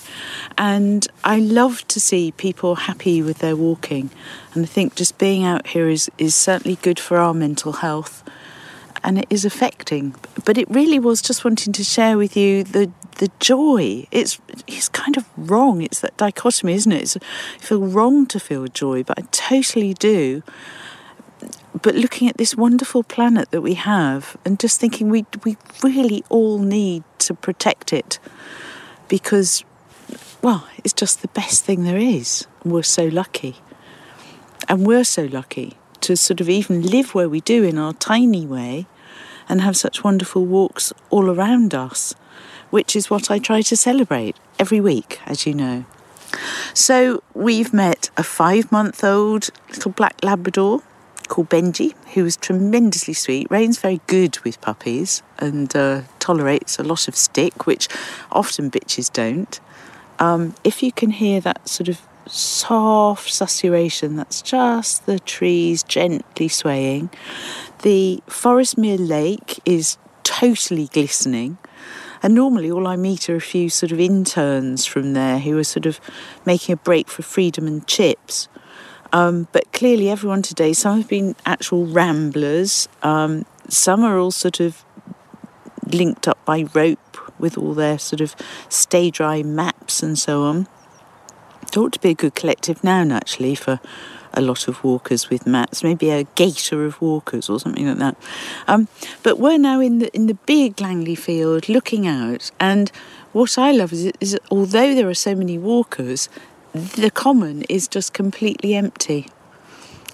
And 0.57 1.05
I 1.25 1.39
love 1.39 1.85
to 1.89 1.99
see 1.99 2.31
people 2.31 2.75
happy 2.75 3.21
with 3.21 3.39
their 3.39 3.57
walking. 3.57 4.09
And 4.53 4.63
I 4.63 4.67
think 4.67 4.95
just 4.95 5.17
being 5.17 5.43
out 5.43 5.67
here 5.67 5.89
is, 5.89 6.09
is 6.17 6.33
certainly 6.33 6.77
good 6.77 6.97
for 6.97 7.17
our 7.17 7.33
mental 7.33 7.73
health 7.73 8.23
and 9.03 9.17
it 9.17 9.27
is 9.29 9.45
affecting. 9.45 10.15
But 10.45 10.57
it 10.57 10.69
really 10.69 10.99
was 10.99 11.21
just 11.21 11.43
wanting 11.43 11.73
to 11.73 11.83
share 11.83 12.17
with 12.17 12.35
you 12.35 12.63
the 12.63 12.91
the 13.17 13.29
joy. 13.39 14.07
It's 14.11 14.39
it's 14.67 14.89
kind 14.89 15.17
of 15.17 15.25
wrong. 15.37 15.81
It's 15.81 15.99
that 16.01 16.17
dichotomy, 16.17 16.73
isn't 16.73 16.91
it? 16.91 17.01
It's, 17.01 17.17
I 17.17 17.57
feel 17.59 17.85
wrong 17.85 18.25
to 18.27 18.39
feel 18.39 18.67
joy, 18.67 19.03
but 19.03 19.19
I 19.19 19.23
totally 19.31 19.93
do. 19.93 20.43
But 21.81 21.95
looking 21.95 22.27
at 22.27 22.37
this 22.37 22.55
wonderful 22.55 23.03
planet 23.03 23.51
that 23.51 23.61
we 23.61 23.75
have, 23.75 24.35
and 24.43 24.59
just 24.59 24.79
thinking 24.79 25.09
we 25.09 25.25
we 25.45 25.57
really 25.83 26.23
all 26.29 26.59
need 26.59 27.03
to 27.19 27.33
protect 27.33 27.93
it, 27.93 28.19
because, 29.07 29.63
well, 30.41 30.67
it's 30.83 30.93
just 30.93 31.21
the 31.21 31.29
best 31.29 31.63
thing 31.63 31.83
there 31.83 31.97
is. 31.97 32.47
We're 32.65 32.83
so 32.83 33.05
lucky, 33.05 33.57
and 34.67 34.85
we're 34.85 35.05
so 35.05 35.25
lucky 35.25 35.77
to 36.09 36.17
sort 36.17 36.41
of 36.41 36.49
even 36.49 36.81
live 36.81 37.13
where 37.13 37.29
we 37.29 37.39
do 37.39 37.63
in 37.63 37.77
our 37.77 37.93
tiny 37.93 38.43
way 38.43 38.87
and 39.47 39.61
have 39.61 39.77
such 39.77 40.03
wonderful 40.03 40.43
walks 40.43 40.91
all 41.11 41.29
around 41.29 41.75
us, 41.75 42.15
which 42.71 42.95
is 42.95 43.11
what 43.11 43.29
I 43.29 43.37
try 43.37 43.61
to 43.61 43.77
celebrate 43.77 44.35
every 44.57 44.81
week, 44.81 45.19
as 45.27 45.45
you 45.45 45.53
know. 45.53 45.85
So 46.73 47.21
we've 47.35 47.71
met 47.71 48.09
a 48.17 48.23
five 48.23 48.71
month 48.71 49.03
old 49.03 49.51
little 49.69 49.91
black 49.91 50.23
Labrador 50.23 50.81
called 51.27 51.49
Benji, 51.49 51.93
who 52.15 52.25
is 52.25 52.35
tremendously 52.35 53.13
sweet. 53.13 53.45
Rain's 53.51 53.77
very 53.77 54.01
good 54.07 54.39
with 54.39 54.59
puppies 54.61 55.21
and 55.37 55.75
uh, 55.75 56.01
tolerates 56.17 56.79
a 56.79 56.83
lot 56.83 57.07
of 57.07 57.15
stick, 57.15 57.67
which 57.67 57.87
often 58.31 58.71
bitches 58.71 59.13
don't. 59.13 59.59
Um, 60.17 60.55
if 60.63 60.81
you 60.81 60.91
can 60.91 61.11
hear 61.11 61.39
that 61.41 61.69
sort 61.69 61.87
of 61.87 62.01
soft 62.29 63.29
susurration, 63.29 64.15
that's 64.15 64.41
just 64.41 65.05
the 65.05 65.19
trees 65.19 65.83
gently 65.83 66.47
swaying. 66.47 67.09
The 67.81 68.21
Forestmere 68.27 68.99
Lake 68.99 69.59
is 69.65 69.97
totally 70.23 70.87
glistening. 70.87 71.57
And 72.21 72.35
normally, 72.35 72.69
all 72.69 72.87
I 72.87 72.97
meet 72.97 73.29
are 73.29 73.35
a 73.35 73.41
few 73.41 73.69
sort 73.69 73.91
of 73.91 73.99
interns 73.99 74.85
from 74.85 75.13
there 75.13 75.39
who 75.39 75.57
are 75.57 75.63
sort 75.63 75.85
of 75.85 76.01
making 76.45 76.73
a 76.73 76.77
break 76.77 77.07
for 77.07 77.21
freedom 77.21 77.65
and 77.65 77.87
chips. 77.87 78.49
Um, 79.13 79.47
but 79.51 79.71
clearly, 79.71 80.09
everyone 80.09 80.41
today, 80.41 80.73
some 80.73 80.97
have 80.97 81.07
been 81.07 81.35
actual 81.45 81.85
ramblers, 81.85 82.89
um, 83.03 83.45
some 83.69 84.03
are 84.03 84.19
all 84.19 84.31
sort 84.31 84.59
of 84.59 84.83
linked 85.87 86.27
up 86.27 86.43
by 86.45 86.65
rope 86.73 87.17
with 87.39 87.57
all 87.57 87.73
their 87.73 87.97
sort 87.97 88.21
of 88.21 88.35
stay 88.67 89.09
dry 89.09 89.41
maps 89.41 90.03
and 90.03 90.19
so 90.19 90.43
on. 90.43 90.67
It 91.69 91.77
ought 91.77 91.93
to 91.93 91.99
be 91.99 92.09
a 92.09 92.15
good 92.15 92.33
collective 92.33 92.83
noun, 92.83 93.11
actually, 93.11 93.53
for 93.53 93.79
a 94.33 94.41
lot 94.41 94.67
of 94.67 94.83
walkers 94.83 95.29
with 95.29 95.45
mats, 95.45 95.83
maybe 95.83 96.09
a 96.09 96.23
gator 96.35 96.83
of 96.83 96.99
walkers 96.99 97.47
or 97.47 97.59
something 97.59 97.87
like 97.87 97.97
that. 97.99 98.15
Um, 98.67 98.87
but 99.21 99.39
we're 99.39 99.59
now 99.59 99.79
in 99.79 99.99
the 99.99 100.15
in 100.15 100.25
the 100.25 100.33
big 100.33 100.81
Langley 100.81 101.13
field, 101.13 101.69
looking 101.69 102.07
out, 102.07 102.49
and 102.59 102.91
what 103.33 103.57
I 103.59 103.71
love 103.71 103.93
is, 103.93 104.11
is 104.19 104.39
although 104.49 104.95
there 104.95 105.07
are 105.07 105.13
so 105.13 105.35
many 105.35 105.59
walkers, 105.59 106.27
the 106.73 107.11
common 107.11 107.63
is 107.69 107.87
just 107.87 108.13
completely 108.13 108.73
empty, 108.73 109.27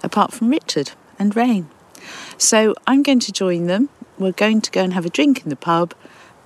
apart 0.02 0.32
from 0.32 0.50
Richard 0.50 0.92
and 1.18 1.34
Rain. 1.34 1.70
So 2.36 2.74
I'm 2.86 3.02
going 3.02 3.20
to 3.20 3.32
join 3.32 3.66
them. 3.66 3.88
We're 4.18 4.32
going 4.32 4.60
to 4.60 4.70
go 4.70 4.82
and 4.82 4.92
have 4.92 5.06
a 5.06 5.10
drink 5.10 5.42
in 5.42 5.48
the 5.48 5.56
pub, 5.56 5.94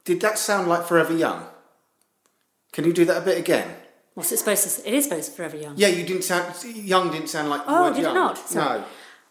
Did 0.05 0.21
that 0.21 0.39
sound 0.39 0.69
like 0.69 0.85
Forever 0.85 1.15
Young? 1.17 1.47
Can 2.73 2.85
you 2.85 2.93
do 2.93 3.05
that 3.07 3.17
a 3.23 3.25
bit 3.25 3.39
again? 3.39 3.75
What's 4.13 4.31
it 4.31 4.37
supposed 4.39 4.69
to? 4.83 4.87
It 4.89 4.95
is 4.95 5.05
supposed 5.05 5.27
to 5.27 5.31
be 5.33 5.37
Forever 5.37 5.57
Young. 5.57 5.75
Yeah, 5.77 5.89
you 5.89 6.05
didn't 6.05 6.23
sound. 6.25 6.55
Young 6.65 7.11
didn't 7.11 7.29
sound 7.29 7.49
like. 7.49 7.63
Oh, 7.67 7.85
word 7.85 7.95
did 7.97 8.05
it 8.05 8.13
not? 8.15 8.37
Sorry. 8.39 8.81
No. 8.81 8.85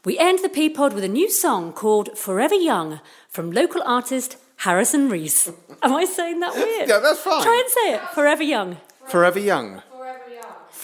We 0.06 0.18
end 0.18 0.40
the 0.44 0.50
P 0.50 0.70
pod 0.70 0.94
with 0.94 1.04
a 1.04 1.08
new 1.08 1.30
song 1.30 1.72
called 1.72 2.18
Forever 2.18 2.56
Young 2.56 3.00
from 3.30 3.52
local 3.52 3.82
artist 3.86 4.38
Harrison 4.58 5.08
Rhys. 5.08 5.52
Am 5.84 5.94
I 5.94 6.06
saying 6.06 6.40
that 6.40 6.56
weird? 6.56 6.90
Yeah, 6.90 7.00
that's 7.00 7.20
fine. 7.20 7.44
Try 7.44 7.62
and 7.64 7.70
say 7.72 7.94
it. 7.94 8.02
Forever 8.16 8.44
Young. 8.44 8.78
Forever 9.08 9.40
Young. 9.40 9.84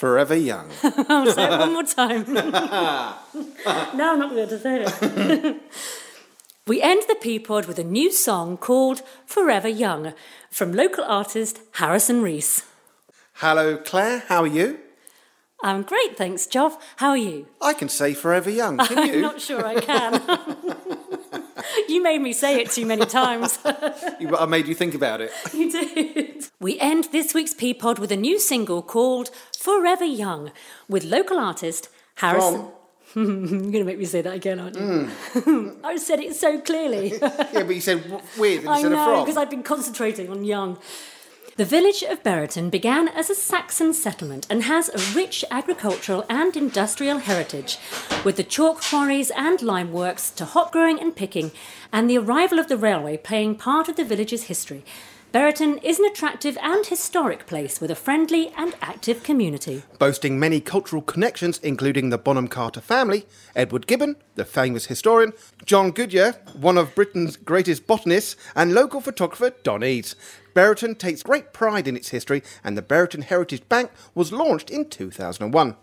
Forever 0.00 0.34
Young. 0.34 0.70
I'll 0.82 1.30
say 1.30 1.44
it 1.44 1.58
one 1.58 1.74
more 1.74 1.82
time. 1.82 2.24
no, 2.32 2.42
I'm 3.66 4.18
not 4.18 4.30
going 4.30 4.48
to 4.48 4.58
say 4.58 4.82
it. 4.82 5.62
we 6.66 6.80
end 6.80 7.02
the 7.06 7.16
P 7.16 7.38
pod 7.38 7.66
with 7.66 7.78
a 7.78 7.84
new 7.84 8.10
song 8.10 8.56
called 8.56 9.02
Forever 9.26 9.68
Young 9.68 10.14
from 10.50 10.72
local 10.72 11.04
artist 11.04 11.60
Harrison 11.72 12.22
Rhys. 12.22 12.64
Hello, 13.34 13.76
Claire. 13.76 14.20
How 14.28 14.40
are 14.44 14.46
you? 14.46 14.78
I'm 15.62 15.82
great, 15.82 16.16
thanks, 16.16 16.46
Joff. 16.46 16.80
How 16.96 17.10
are 17.10 17.18
you? 17.18 17.48
I 17.60 17.74
can 17.74 17.90
say 17.90 18.14
Forever 18.14 18.48
Young. 18.48 18.78
Can 18.78 19.00
I'm 19.00 19.06
you? 19.06 19.20
not 19.20 19.38
sure 19.38 19.66
I 19.66 19.82
can. 19.82 20.14
you 21.90 22.02
made 22.02 22.22
me 22.22 22.32
say 22.32 22.58
it 22.62 22.70
too 22.70 22.86
many 22.86 23.04
times. 23.04 23.58
I 23.66 24.46
made 24.48 24.66
you 24.66 24.74
think 24.74 24.94
about 24.94 25.20
it. 25.20 25.30
you 25.52 25.70
did. 25.70 26.39
We 26.62 26.78
end 26.78 27.04
this 27.10 27.32
week's 27.32 27.54
P 27.54 27.72
pod 27.72 27.98
with 27.98 28.12
a 28.12 28.16
new 28.16 28.38
single 28.38 28.82
called 28.82 29.30
Forever 29.58 30.04
Young 30.04 30.52
with 30.90 31.04
local 31.04 31.38
artist 31.38 31.88
Harrison. 32.16 32.68
You're 33.14 33.24
going 33.24 33.72
to 33.72 33.84
make 33.84 33.98
me 33.98 34.04
say 34.04 34.20
that 34.20 34.34
again, 34.34 34.60
aren't 34.60 34.76
you? 34.76 34.82
Mm. 34.82 35.80
I 35.84 35.96
said 35.96 36.20
it 36.20 36.36
so 36.36 36.60
clearly. 36.60 37.14
Yeah, 37.22 37.62
but 37.62 37.74
you 37.74 37.80
said 37.80 38.04
with 38.38 38.66
I 38.66 38.74
instead 38.74 38.92
know, 38.92 39.20
of 39.20 39.24
because. 39.24 39.38
I've 39.38 39.48
been 39.48 39.62
concentrating 39.62 40.28
on 40.28 40.44
young. 40.44 40.78
The 41.56 41.64
village 41.64 42.02
of 42.02 42.22
Buriton 42.22 42.68
began 42.68 43.08
as 43.08 43.30
a 43.30 43.34
Saxon 43.34 43.94
settlement 43.94 44.46
and 44.50 44.64
has 44.64 44.90
a 44.90 45.16
rich 45.16 45.44
agricultural 45.50 46.26
and 46.28 46.56
industrial 46.56 47.18
heritage, 47.18 47.78
with 48.22 48.36
the 48.36 48.44
chalk 48.44 48.82
quarries 48.82 49.30
and 49.34 49.60
lime 49.62 49.92
works 49.92 50.30
to 50.32 50.44
hop 50.44 50.72
growing 50.72 51.00
and 51.00 51.16
picking, 51.16 51.52
and 51.92 52.08
the 52.08 52.18
arrival 52.18 52.58
of 52.58 52.68
the 52.68 52.76
railway 52.76 53.16
playing 53.16 53.56
part 53.56 53.88
of 53.88 53.96
the 53.96 54.04
village's 54.04 54.44
history. 54.44 54.84
Buriton 55.32 55.78
is 55.78 56.00
an 56.00 56.06
attractive 56.06 56.58
and 56.60 56.84
historic 56.84 57.46
place 57.46 57.80
with 57.80 57.88
a 57.88 57.94
friendly 57.94 58.48
and 58.56 58.74
active 58.82 59.22
community. 59.22 59.84
Boasting 60.00 60.40
many 60.40 60.60
cultural 60.60 61.02
connections, 61.02 61.60
including 61.62 62.10
the 62.10 62.18
Bonham 62.18 62.48
Carter 62.48 62.80
family, 62.80 63.26
Edward 63.54 63.86
Gibbon, 63.86 64.16
the 64.34 64.44
famous 64.44 64.86
historian, 64.86 65.32
John 65.64 65.92
Goodyer, 65.92 66.34
one 66.56 66.76
of 66.76 66.96
Britain's 66.96 67.36
greatest 67.36 67.86
botanists, 67.86 68.34
and 68.56 68.74
local 68.74 69.00
photographer 69.00 69.50
Don 69.62 69.84
Eads. 69.84 70.16
Buriton 70.52 70.96
takes 70.96 71.22
great 71.22 71.52
pride 71.52 71.86
in 71.86 71.96
its 71.96 72.08
history, 72.08 72.42
and 72.64 72.76
the 72.76 72.82
Buriton 72.82 73.22
Heritage 73.22 73.68
Bank 73.68 73.92
was 74.16 74.32
launched 74.32 74.68
in 74.68 74.88
2001. 74.88 75.76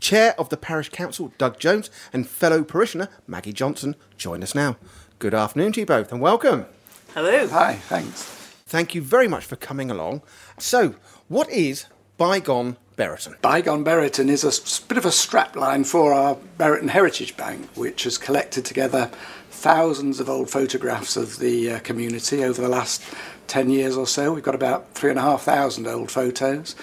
Chair 0.00 0.34
of 0.40 0.48
the 0.48 0.56
Parish 0.56 0.88
Council, 0.88 1.32
Doug 1.38 1.60
Jones, 1.60 1.88
and 2.12 2.28
fellow 2.28 2.64
parishioner, 2.64 3.10
Maggie 3.28 3.52
Johnson, 3.52 3.94
join 4.16 4.42
us 4.42 4.56
now. 4.56 4.76
Good 5.20 5.34
afternoon 5.34 5.70
to 5.74 5.80
you 5.80 5.86
both, 5.86 6.10
and 6.10 6.20
welcome. 6.20 6.66
Hello. 7.14 7.46
Hi, 7.46 7.74
thanks. 7.74 8.37
Thank 8.68 8.94
you 8.94 9.00
very 9.00 9.28
much 9.28 9.46
for 9.46 9.56
coming 9.56 9.90
along. 9.90 10.20
So, 10.58 10.94
what 11.28 11.48
is 11.48 11.86
Bygone 12.18 12.76
Buriton? 12.96 13.36
Bygone 13.40 13.82
Buriton 13.82 14.28
is 14.28 14.44
a 14.44 14.86
bit 14.86 14.98
of 14.98 15.06
a 15.06 15.08
strapline 15.08 15.86
for 15.86 16.12
our 16.12 16.34
Buriton 16.58 16.88
Heritage 16.88 17.34
Bank, 17.34 17.66
which 17.76 18.02
has 18.04 18.18
collected 18.18 18.66
together 18.66 19.10
thousands 19.50 20.20
of 20.20 20.28
old 20.28 20.50
photographs 20.50 21.16
of 21.16 21.38
the 21.38 21.70
uh, 21.72 21.78
community 21.78 22.44
over 22.44 22.60
the 22.60 22.68
last 22.68 23.02
10 23.46 23.70
years 23.70 23.96
or 23.96 24.06
so. 24.06 24.34
We've 24.34 24.44
got 24.44 24.54
about 24.54 24.92
3,500 24.92 25.90
old 25.90 26.10
photos, 26.10 26.76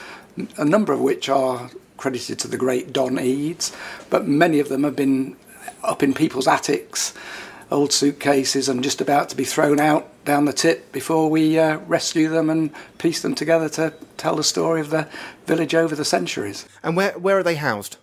a 0.57 0.65
number 0.65 0.91
of 0.91 1.01
which 1.01 1.29
are 1.29 1.69
credited 1.97 2.39
to 2.39 2.47
the 2.47 2.57
great 2.57 2.93
Don 2.93 3.19
Eads, 3.19 3.71
but 4.09 4.27
many 4.27 4.59
of 4.59 4.69
them 4.69 4.85
have 4.85 4.95
been 4.95 5.37
up 5.83 6.01
in 6.01 6.15
people's 6.15 6.47
attics, 6.47 7.13
old 7.71 7.91
suitcases, 7.91 8.69
and 8.69 8.83
just 8.83 9.01
about 9.01 9.29
to 9.29 9.35
be 9.35 9.43
thrown 9.43 9.79
out 9.79 10.09
down 10.25 10.45
the 10.45 10.53
tip 10.53 10.91
before 10.91 11.29
we 11.29 11.57
uh, 11.59 11.77
rescue 11.79 12.29
them 12.29 12.49
and 12.49 12.71
piece 12.97 13.21
them 13.21 13.35
together 13.35 13.69
to 13.69 13.93
tell 14.17 14.35
the 14.35 14.43
story 14.43 14.81
of 14.81 14.89
the 14.89 15.07
village 15.45 15.75
over 15.75 15.95
the 15.95 16.05
centuries. 16.05 16.67
And 16.83 16.97
where, 16.97 17.17
where 17.17 17.37
are 17.37 17.43
they 17.43 17.55
housed? 17.55 17.97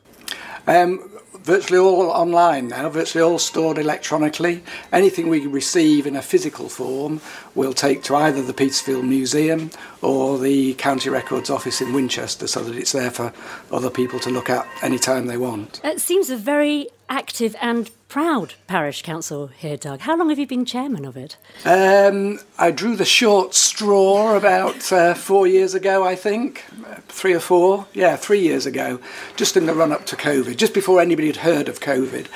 Um, 0.67 1.11
virtually 1.43 1.79
all 1.79 2.11
online 2.11 2.69
now, 2.69 2.89
virtually 2.89 3.23
all 3.23 3.39
stored 3.39 3.79
electronically. 3.79 4.63
Anything 4.93 5.29
we 5.29 5.47
receive 5.47 6.07
in 6.07 6.17
a 6.17 6.23
physical 6.23 6.69
form, 6.69 7.21
we'll 7.55 7.73
take 7.73 8.03
to 8.05 8.17
either 8.17 8.43
the 8.43 8.55
Petersfield 8.55 9.05
Museum 9.05 9.71
or 10.01 10.39
the 10.39 10.75
County 10.75 11.11
Records 11.11 11.51
Office 11.51 11.81
in 11.81 11.93
Winchester 11.93 12.47
so 12.47 12.63
that 12.63 12.77
it's 12.77 12.93
there 12.93 13.11
for 13.11 13.33
other 13.71 13.91
people 13.91 14.21
to 14.21 14.31
look 14.31 14.49
at 14.49 14.67
anytime 14.83 15.27
they 15.27 15.37
want. 15.37 15.81
It 15.83 16.01
seems 16.01 16.31
a 16.31 16.37
very 16.37 16.89
active 17.09 17.57
and 17.61 17.91
proud 18.13 18.53
parish 18.67 19.01
council 19.01 19.47
here, 19.47 19.79
Doug. 19.79 20.01
How 20.01 20.15
long 20.15 20.29
have 20.29 20.39
you 20.39 20.47
been 20.47 20.67
chairman 20.67 21.07
of 21.07 21.17
it? 21.17 21.39
Um, 21.65 22.41
I 22.59 22.71
drew 22.71 22.95
the 22.95 23.07
short 23.07 23.55
straw 23.55 24.37
about 24.37 24.93
uh, 24.93 25.15
four 25.15 25.47
years 25.47 25.73
ago, 25.75 26.05
I 26.05 26.15
think. 26.15 26.63
Three 27.09 27.33
or 27.33 27.41
four? 27.41 27.87
Yeah, 27.95 28.17
three 28.17 28.41
years 28.41 28.67
ago, 28.67 29.01
just 29.35 29.57
in 29.57 29.65
the 29.65 29.73
run 29.73 29.93
up 29.93 30.05
to 30.07 30.17
COVID, 30.17 30.59
just 30.59 30.75
before 30.75 31.01
anybody 31.01 31.29
had 31.29 31.37
heard 31.37 31.71
of 31.71 31.81
COVID. 31.81 32.27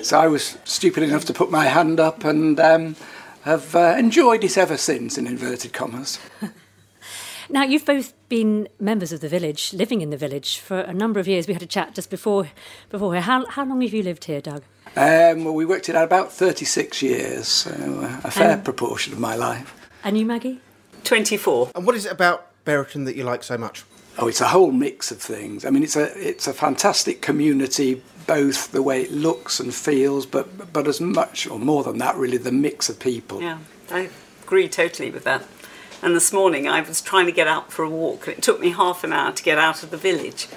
so 0.04 0.18
I 0.18 0.26
was 0.26 0.58
stupid 0.64 1.04
enough 1.04 1.26
to 1.26 1.32
put 1.32 1.48
my 1.48 1.66
hand 1.66 2.00
up 2.00 2.24
and 2.24 2.58
um, 2.58 2.96
have 3.42 3.76
uh, 3.76 3.94
enjoyed 3.96 4.42
it 4.42 4.58
ever 4.58 4.76
since, 4.76 5.16
in 5.16 5.28
inverted 5.28 5.72
commas. 5.72 6.18
Now, 7.52 7.64
you've 7.64 7.84
both 7.84 8.14
been 8.30 8.66
members 8.80 9.12
of 9.12 9.20
the 9.20 9.28
village, 9.28 9.74
living 9.74 10.00
in 10.00 10.08
the 10.08 10.16
village 10.16 10.56
for 10.58 10.80
a 10.80 10.94
number 10.94 11.20
of 11.20 11.28
years. 11.28 11.46
We 11.46 11.52
had 11.52 11.62
a 11.62 11.66
chat 11.66 11.94
just 11.94 12.08
before, 12.08 12.48
before 12.88 13.12
here. 13.12 13.20
How, 13.20 13.44
how 13.44 13.66
long 13.66 13.82
have 13.82 13.92
you 13.92 14.02
lived 14.02 14.24
here, 14.24 14.40
Doug? 14.40 14.62
Um, 14.96 15.44
well, 15.44 15.52
we 15.52 15.66
worked 15.66 15.90
it 15.90 15.94
out 15.94 16.04
about 16.04 16.32
36 16.32 17.02
years, 17.02 17.46
so 17.48 17.70
uh, 17.70 18.20
a 18.24 18.30
fair 18.30 18.52
And- 18.52 18.64
proportion 18.64 19.12
of 19.12 19.18
my 19.18 19.34
life. 19.36 19.74
And 20.02 20.16
you, 20.16 20.24
Maggie? 20.24 20.60
24. 21.04 21.72
And 21.74 21.84
what 21.84 21.94
is 21.94 22.06
it 22.06 22.12
about 22.12 22.46
Buriton 22.64 23.04
that 23.04 23.16
you 23.16 23.24
like 23.24 23.42
so 23.42 23.58
much? 23.58 23.84
Oh, 24.18 24.28
it's 24.28 24.40
a 24.40 24.48
whole 24.48 24.72
mix 24.72 25.10
of 25.10 25.20
things. 25.20 25.64
I 25.66 25.70
mean, 25.70 25.82
it's 25.82 25.96
a 25.96 26.04
it's 26.18 26.46
a 26.46 26.52
fantastic 26.52 27.22
community, 27.22 28.02
both 28.26 28.70
the 28.72 28.82
way 28.82 29.02
it 29.02 29.10
looks 29.10 29.58
and 29.58 29.74
feels, 29.74 30.26
but 30.26 30.72
but 30.72 30.86
as 30.86 31.00
much 31.00 31.46
or 31.46 31.58
more 31.58 31.82
than 31.82 31.96
that, 31.98 32.16
really, 32.16 32.36
the 32.36 32.52
mix 32.52 32.88
of 32.90 32.98
people. 32.98 33.40
Yeah, 33.40 33.58
I 33.90 34.10
agree 34.44 34.68
totally 34.68 35.10
with 35.10 35.24
that. 35.24 35.42
And 36.02 36.16
this 36.16 36.32
morning 36.32 36.66
I 36.66 36.80
was 36.80 37.00
trying 37.00 37.26
to 37.26 37.32
get 37.32 37.46
out 37.46 37.72
for 37.72 37.84
a 37.84 37.88
walk, 37.88 38.26
and 38.26 38.36
it 38.36 38.42
took 38.42 38.58
me 38.58 38.70
half 38.70 39.04
an 39.04 39.12
hour 39.12 39.30
to 39.30 39.42
get 39.42 39.56
out 39.56 39.84
of 39.84 39.90
the 39.90 39.96
village. 39.96 40.48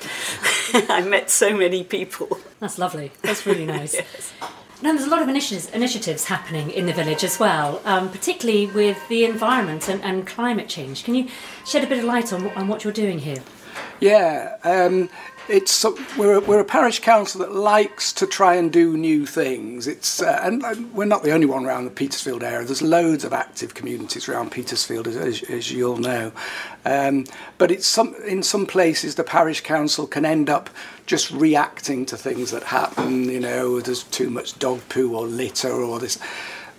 I 0.89 1.01
met 1.01 1.29
so 1.29 1.55
many 1.55 1.83
people. 1.83 2.39
That's 2.59 2.79
lovely. 2.79 3.11
That's 3.21 3.45
really 3.45 3.65
nice. 3.77 3.95
Now, 4.81 4.91
there's 4.91 5.05
a 5.05 5.09
lot 5.09 5.21
of 5.21 5.29
initiatives, 5.29 5.69
initiatives 5.69 6.25
happening 6.25 6.71
in 6.71 6.87
the 6.87 6.93
village 6.93 7.23
as 7.23 7.39
well, 7.39 7.79
um, 7.85 8.09
particularly 8.09 8.65
with 8.65 9.07
the 9.07 9.23
environment 9.23 9.87
and, 9.87 10.03
and 10.03 10.25
climate 10.25 10.67
change. 10.67 11.03
Can 11.03 11.13
you 11.13 11.27
shed 11.63 11.83
a 11.83 11.87
bit 11.87 11.99
of 11.99 12.05
light 12.05 12.33
on, 12.33 12.49
on 12.49 12.67
what 12.67 12.83
you're 12.83 12.91
doing 12.91 13.19
here? 13.19 13.41
Yeah, 13.99 14.57
um, 14.63 15.09
it's 15.47 15.85
we're 16.17 16.35
a, 16.35 16.39
we're 16.39 16.59
a 16.59 16.65
parish 16.65 16.99
council 16.99 17.41
that 17.41 17.53
likes 17.53 18.11
to 18.13 18.25
try 18.25 18.55
and 18.55 18.71
do 18.71 18.97
new 18.97 19.25
things. 19.25 19.87
It's 19.87 20.21
uh, 20.21 20.39
and, 20.43 20.93
we're 20.93 21.05
not 21.05 21.23
the 21.23 21.31
only 21.31 21.45
one 21.45 21.65
around 21.65 21.85
the 21.85 21.91
Petersfield 21.91 22.43
area. 22.43 22.65
There's 22.65 22.81
loads 22.81 23.23
of 23.23 23.33
active 23.33 23.73
communities 23.73 24.27
around 24.27 24.51
Petersfield, 24.51 25.07
as, 25.07 25.15
as, 25.15 25.43
as 25.43 25.71
you 25.71 25.89
all 25.89 25.97
know. 25.97 26.31
Um, 26.85 27.25
but 27.57 27.71
it's 27.71 27.87
some 27.87 28.15
in 28.25 28.43
some 28.43 28.65
places 28.65 29.15
the 29.15 29.23
parish 29.23 29.61
council 29.61 30.07
can 30.07 30.25
end 30.25 30.49
up 30.49 30.69
just 31.05 31.29
reacting 31.31 32.05
to 32.07 32.17
things 32.17 32.51
that 32.51 32.63
happen. 32.63 33.25
You 33.25 33.39
know, 33.39 33.79
there's 33.81 34.03
too 34.03 34.29
much 34.29 34.57
dog 34.57 34.81
poo 34.89 35.15
or 35.15 35.27
litter 35.27 35.71
or 35.71 35.99
this. 35.99 36.17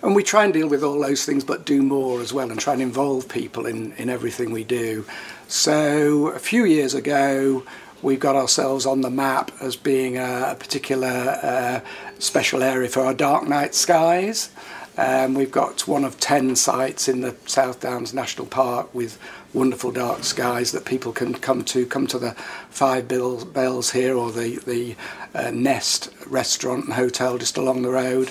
And 0.02 0.14
we 0.14 0.22
try 0.22 0.44
and 0.44 0.52
deal 0.52 0.68
with 0.68 0.84
all 0.84 1.00
those 1.00 1.24
things, 1.24 1.42
but 1.42 1.64
do 1.64 1.82
more 1.82 2.20
as 2.20 2.32
well 2.32 2.50
and 2.50 2.60
try 2.60 2.74
and 2.74 2.82
involve 2.82 3.28
people 3.28 3.66
in, 3.66 3.92
in 3.94 4.10
everything 4.10 4.52
we 4.52 4.62
do. 4.62 5.06
So 5.48 6.28
a 6.28 6.38
few 6.38 6.64
years 6.64 6.94
ago, 6.94 7.64
we've 8.06 8.20
got 8.20 8.36
ourselves 8.36 8.86
on 8.86 9.00
the 9.00 9.10
map 9.10 9.50
as 9.60 9.74
being 9.74 10.16
a, 10.16 10.52
a 10.52 10.54
particular 10.54 11.40
uh, 11.42 11.80
special 12.20 12.62
area 12.62 12.88
for 12.88 13.00
our 13.00 13.12
dark 13.12 13.48
night 13.48 13.74
skies. 13.74 14.50
Um, 14.96 15.34
we've 15.34 15.50
got 15.50 15.88
one 15.88 16.04
of 16.04 16.20
10 16.20 16.54
sites 16.54 17.08
in 17.08 17.20
the 17.20 17.34
South 17.46 17.80
Downs 17.80 18.14
National 18.14 18.46
Park 18.46 18.94
with 18.94 19.18
wonderful 19.52 19.90
dark 19.90 20.22
skies 20.22 20.70
that 20.70 20.84
people 20.84 21.10
can 21.10 21.34
come 21.34 21.64
to. 21.64 21.84
Come 21.84 22.06
to 22.06 22.18
the 22.20 22.30
Five 22.70 23.08
Bells 23.08 23.90
here 23.90 24.16
or 24.16 24.30
the, 24.30 24.60
the 24.64 24.94
uh, 25.34 25.50
Nest 25.50 26.10
restaurant 26.28 26.84
and 26.84 26.94
hotel 26.94 27.38
just 27.38 27.56
along 27.56 27.82
the 27.82 27.90
road 27.90 28.30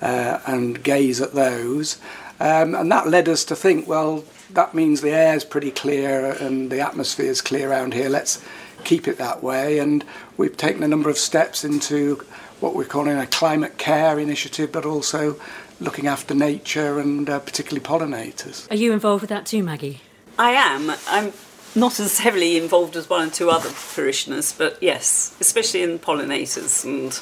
uh, 0.00 0.40
and 0.46 0.82
gaze 0.82 1.20
at 1.20 1.34
those. 1.34 1.98
Um, 2.40 2.74
and 2.74 2.90
that 2.90 3.06
led 3.06 3.28
us 3.28 3.44
to 3.44 3.54
think, 3.54 3.86
well, 3.86 4.24
that 4.54 4.74
means 4.74 5.02
the 5.02 5.10
air's 5.10 5.44
pretty 5.44 5.70
clear 5.70 6.32
and 6.32 6.70
the 6.70 6.80
atmosphere's 6.80 7.42
clear 7.42 7.70
around 7.70 7.92
here. 7.92 8.08
Let's 8.08 8.42
keep 8.80 9.08
it 9.08 9.18
that 9.18 9.42
way. 9.42 9.78
And 9.78 10.04
we've 10.36 10.56
taken 10.56 10.82
a 10.82 10.88
number 10.88 11.10
of 11.10 11.18
steps 11.18 11.64
into 11.64 12.24
what 12.60 12.74
we're 12.74 12.84
calling 12.84 13.16
a 13.16 13.26
climate 13.26 13.78
care 13.78 14.18
initiative, 14.18 14.72
but 14.72 14.84
also 14.84 15.40
looking 15.80 16.06
after 16.06 16.34
nature 16.34 16.98
and 16.98 17.28
uh, 17.28 17.38
particularly 17.40 17.80
pollinators. 17.84 18.70
Are 18.70 18.76
you 18.76 18.92
involved 18.92 19.22
with 19.22 19.30
that 19.30 19.46
too, 19.46 19.62
Maggie? 19.62 20.00
I 20.38 20.52
am. 20.52 20.92
I'm 21.08 21.32
not 21.74 22.00
as 22.00 22.18
heavily 22.18 22.56
involved 22.56 22.96
as 22.96 23.08
one 23.08 23.28
or 23.28 23.30
two 23.30 23.50
other 23.50 23.70
parishioners, 23.94 24.52
but 24.52 24.82
yes, 24.82 25.36
especially 25.40 25.82
in 25.82 25.98
pollinators 25.98 26.84
and 26.84 27.20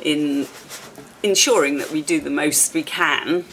in 0.00 0.46
ensuring 1.22 1.78
that 1.78 1.90
we 1.90 2.02
do 2.02 2.20
the 2.20 2.30
most 2.30 2.74
we 2.74 2.82
can 2.82 3.44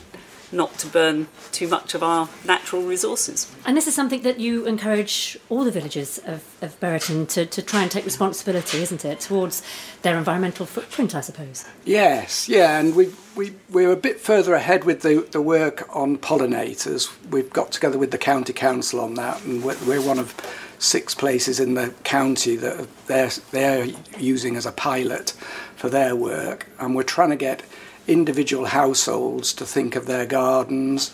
not 0.56 0.78
to 0.80 0.88
burn 0.88 1.28
too 1.52 1.68
much 1.68 1.94
of 1.94 2.02
our 2.02 2.30
natural 2.46 2.82
resources. 2.82 3.54
And 3.66 3.76
this 3.76 3.88
is 3.88 3.94
something 3.94 4.22
that 4.22 4.40
you 4.40 4.66
encourage 4.66 5.38
all 5.50 5.64
the 5.64 5.72
villagers 5.72 6.18
of, 6.20 6.44
of 6.62 6.80
Buriton 6.80 7.28
to, 7.28 7.46
to 7.46 7.62
try 7.62 7.84
and 7.84 7.92
take 7.92 8.06
responsibility, 8.06 8.82
isn't 8.82 9.06
it, 9.06 9.20
towards 9.20 9.62
their 10.02 10.18
environmental 10.18 10.66
footprint, 10.66 11.14
I 11.14 11.22
suppose? 11.22 11.66
Yes, 11.84 12.50
yeah, 12.50 12.80
and 12.80 12.96
we, 12.96 13.14
we, 13.36 13.54
we're 13.70 13.92
a 13.92 13.98
bit 13.98 14.20
further 14.20 14.54
ahead 14.54 14.84
with 14.84 15.02
the, 15.02 15.28
the 15.32 15.42
work 15.42 15.88
on 15.96 16.18
pollinators. 16.18 17.12
We've 17.30 17.52
got 17.52 17.72
together 17.72 17.98
with 17.98 18.12
the 18.12 18.18
County 18.18 18.54
Council 18.54 19.00
on 19.00 19.16
that, 19.16 19.44
and 19.44 19.64
we're, 19.64 19.78
we're 19.86 20.02
one 20.02 20.20
of 20.20 20.34
six 20.80 21.16
places 21.16 21.60
in 21.60 21.74
the 21.74 21.94
county 22.04 22.56
that 22.58 22.88
they're, 23.08 23.30
they're 23.52 23.88
using 24.20 24.56
as 24.56 24.66
a 24.66 24.72
pilot 24.72 25.32
for 25.76 25.90
their 25.90 26.16
work, 26.16 26.68
and 26.80 26.96
we're 26.96 27.04
trying 27.04 27.30
to 27.30 27.36
get 27.36 27.64
individual 28.08 28.66
households 28.66 29.54
to 29.54 29.66
think 29.66 29.96
of 29.96 30.06
their 30.06 30.26
gardens. 30.26 31.14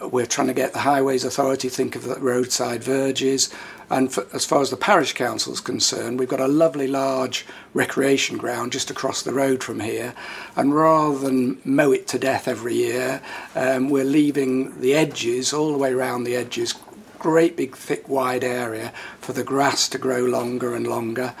We're 0.00 0.26
trying 0.26 0.46
to 0.46 0.54
get 0.54 0.72
the 0.72 0.80
Highways 0.80 1.24
Authority 1.24 1.68
to 1.68 1.74
think 1.74 1.96
of 1.96 2.04
the 2.04 2.20
roadside 2.20 2.84
verges. 2.84 3.52
And 3.90 4.12
for, 4.12 4.26
as 4.32 4.44
far 4.44 4.60
as 4.60 4.70
the 4.70 4.76
parish 4.76 5.14
council 5.14 5.52
is 5.52 5.60
concerned, 5.60 6.18
we've 6.18 6.28
got 6.28 6.40
a 6.40 6.46
lovely 6.46 6.86
large 6.86 7.46
recreation 7.72 8.36
ground 8.36 8.72
just 8.72 8.90
across 8.90 9.22
the 9.22 9.32
road 9.32 9.64
from 9.64 9.80
here. 9.80 10.14
And 10.56 10.74
rather 10.74 11.18
than 11.18 11.60
mow 11.64 11.92
it 11.92 12.06
to 12.08 12.18
death 12.18 12.46
every 12.46 12.74
year, 12.74 13.22
um, 13.54 13.88
we're 13.88 14.04
leaving 14.04 14.80
the 14.80 14.94
edges, 14.94 15.52
all 15.52 15.72
the 15.72 15.78
way 15.78 15.92
around 15.92 16.24
the 16.24 16.36
edges, 16.36 16.74
great 17.18 17.56
big 17.56 17.74
thick 17.76 18.08
wide 18.08 18.44
area 18.44 18.92
for 19.20 19.32
the 19.32 19.42
grass 19.42 19.88
to 19.88 19.98
grow 19.98 20.20
longer 20.20 20.74
and 20.74 20.86
longer. 20.86 21.34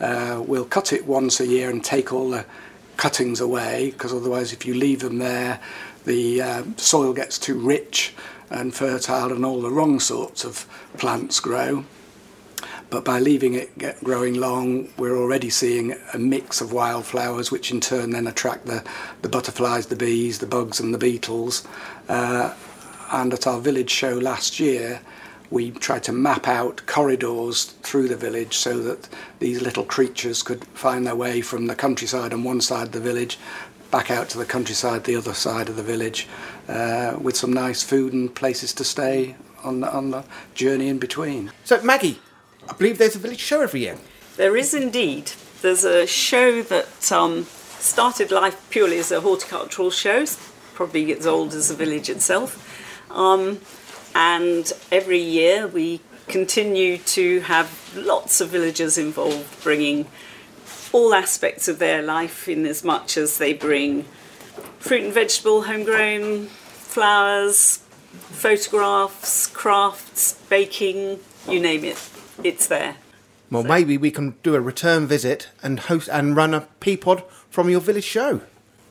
Uh, 0.00 0.42
we'll 0.44 0.64
cut 0.64 0.92
it 0.92 1.06
once 1.06 1.40
a 1.40 1.46
year 1.46 1.70
and 1.70 1.84
take 1.84 2.12
all 2.12 2.30
the 2.30 2.44
cuttings 3.02 3.40
away 3.40 3.90
because 3.90 4.14
otherwise 4.14 4.52
if 4.52 4.64
you 4.64 4.72
leave 4.72 5.00
them 5.00 5.18
there 5.18 5.58
the 6.04 6.40
uh, 6.40 6.62
soil 6.76 7.12
gets 7.12 7.36
too 7.36 7.58
rich 7.58 8.14
and 8.48 8.72
fertile 8.72 9.32
and 9.32 9.44
all 9.44 9.60
the 9.60 9.72
wrong 9.72 9.98
sorts 9.98 10.44
of 10.44 10.66
plants 10.98 11.40
grow. 11.40 11.84
But 12.90 13.04
by 13.04 13.18
leaving 13.18 13.54
it 13.54 13.76
get 13.76 14.04
growing 14.04 14.34
long 14.34 14.88
we're 14.96 15.16
already 15.16 15.50
seeing 15.50 15.96
a 16.14 16.18
mix 16.18 16.60
of 16.60 16.72
wildflowers 16.72 17.50
which 17.50 17.72
in 17.72 17.80
turn 17.80 18.10
then 18.10 18.28
attract 18.28 18.66
the, 18.66 18.84
the 19.22 19.28
butterflies 19.28 19.86
the 19.86 19.96
bees 19.96 20.38
the 20.38 20.46
bugs 20.46 20.78
and 20.78 20.94
the 20.94 20.98
beetles. 20.98 21.66
Uh, 22.08 22.54
and 23.10 23.34
at 23.34 23.48
our 23.48 23.58
village 23.58 23.90
show 23.90 24.16
last 24.16 24.60
year 24.60 25.00
we 25.52 25.70
tried 25.70 26.02
to 26.02 26.12
map 26.12 26.48
out 26.48 26.84
corridors 26.86 27.64
through 27.82 28.08
the 28.08 28.16
village 28.16 28.56
so 28.56 28.80
that 28.80 29.08
these 29.38 29.60
little 29.60 29.84
creatures 29.84 30.42
could 30.42 30.64
find 30.68 31.06
their 31.06 31.14
way 31.14 31.42
from 31.42 31.66
the 31.66 31.74
countryside 31.74 32.32
on 32.32 32.42
one 32.42 32.60
side 32.60 32.86
of 32.86 32.92
the 32.92 33.00
village 33.00 33.38
back 33.90 34.10
out 34.10 34.30
to 34.30 34.38
the 34.38 34.46
countryside 34.46 35.04
the 35.04 35.14
other 35.14 35.34
side 35.34 35.68
of 35.68 35.76
the 35.76 35.82
village 35.82 36.26
uh, 36.68 37.14
with 37.20 37.36
some 37.36 37.52
nice 37.52 37.82
food 37.82 38.14
and 38.14 38.34
places 38.34 38.72
to 38.72 38.82
stay 38.82 39.36
on 39.62 39.80
the, 39.80 39.92
on 39.92 40.10
the 40.10 40.24
journey 40.54 40.88
in 40.88 40.98
between. 40.98 41.52
So, 41.64 41.80
Maggie, 41.82 42.18
I 42.68 42.72
believe 42.72 42.96
there's 42.96 43.16
a 43.16 43.18
village 43.18 43.40
show 43.40 43.60
every 43.60 43.80
year. 43.80 43.98
There 44.36 44.56
is 44.56 44.72
indeed. 44.72 45.32
There's 45.60 45.84
a 45.84 46.06
show 46.06 46.62
that 46.62 47.12
um, 47.12 47.44
started 47.78 48.30
life 48.30 48.66
purely 48.70 48.98
as 48.98 49.12
a 49.12 49.20
horticultural 49.20 49.90
show, 49.90 50.24
probably 50.72 51.12
as 51.12 51.26
old 51.26 51.52
as 51.52 51.68
the 51.68 51.74
village 51.74 52.08
itself. 52.08 52.68
Um, 53.10 53.60
and 54.14 54.72
every 54.90 55.18
year 55.18 55.66
we 55.66 56.00
continue 56.28 56.98
to 56.98 57.40
have 57.40 57.92
lots 57.96 58.40
of 58.40 58.50
villagers 58.50 58.96
involved, 58.98 59.62
bringing 59.62 60.06
all 60.92 61.14
aspects 61.14 61.68
of 61.68 61.78
their 61.78 62.02
life 62.02 62.48
in 62.48 62.66
as 62.66 62.84
much 62.84 63.16
as 63.16 63.38
they 63.38 63.52
bring 63.52 64.04
fruit 64.78 65.04
and 65.04 65.12
vegetable, 65.12 65.62
homegrown, 65.62 66.46
flowers, 66.46 67.78
photographs, 68.12 69.46
crafts, 69.46 70.34
baking, 70.48 71.18
you 71.48 71.60
name 71.60 71.84
it, 71.84 72.10
it's 72.44 72.66
there. 72.66 72.96
Well, 73.50 73.64
maybe 73.64 73.98
we 73.98 74.10
can 74.10 74.36
do 74.42 74.54
a 74.54 74.60
return 74.60 75.06
visit 75.06 75.48
and 75.62 75.80
host 75.80 76.08
and 76.10 76.34
run 76.34 76.54
a 76.54 76.62
P 76.80 76.96
pod 76.96 77.22
from 77.50 77.68
your 77.68 77.80
village 77.80 78.04
show. 78.04 78.40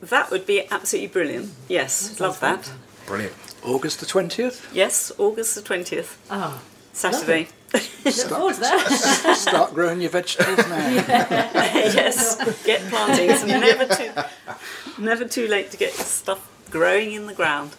That 0.00 0.30
would 0.30 0.46
be 0.46 0.68
absolutely 0.70 1.08
brilliant. 1.08 1.50
Yes, 1.68 2.20
love 2.20 2.38
that. 2.40 2.70
Brilliant. 3.06 3.34
August 3.64 4.00
the 4.00 4.06
20th? 4.06 4.72
Yes, 4.74 5.12
August 5.18 5.54
the 5.54 5.60
20th. 5.62 6.16
Ah, 6.30 6.60
Saturday. 6.92 7.48
look 7.72 7.82
forward 8.14 8.54
to 8.54 8.60
that. 8.60 9.36
Start 9.38 9.72
growing 9.74 10.00
your 10.00 10.10
vegetables 10.10 10.58
now. 10.68 10.88
yes, 10.88 12.36
get 12.64 12.80
planting. 12.90 13.30
It's 13.30 13.44
never 13.44 13.86
too, 13.86 15.02
never 15.02 15.24
too 15.26 15.48
late 15.48 15.70
to 15.70 15.76
get 15.76 15.92
stuff 15.92 16.48
growing 16.70 17.12
in 17.12 17.26
the 17.26 17.34
ground. 17.34 17.70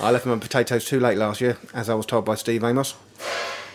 I 0.00 0.10
left 0.10 0.26
my 0.26 0.36
potatoes 0.38 0.84
too 0.84 1.00
late 1.00 1.18
last 1.18 1.40
year, 1.40 1.58
as 1.74 1.88
I 1.90 1.94
was 1.94 2.06
told 2.06 2.24
by 2.24 2.34
Steve 2.34 2.64
Amos. 2.64 2.94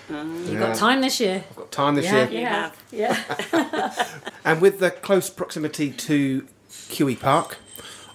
You've 0.10 0.60
got 0.60 0.76
time 0.76 1.02
this 1.02 1.20
year. 1.20 1.44
I've 1.50 1.56
got 1.56 1.72
time 1.72 1.96
this 1.96 2.06
Yeah, 2.06 2.30
year. 2.30 2.40
you 2.42 2.46
have. 2.46 2.84
Yeah. 2.92 4.06
And 4.44 4.62
with 4.62 4.80
the 4.80 4.92
close 4.92 5.30
proximity 5.30 5.92
to 5.92 6.48
QE 6.70 7.20
Park, 7.20 7.58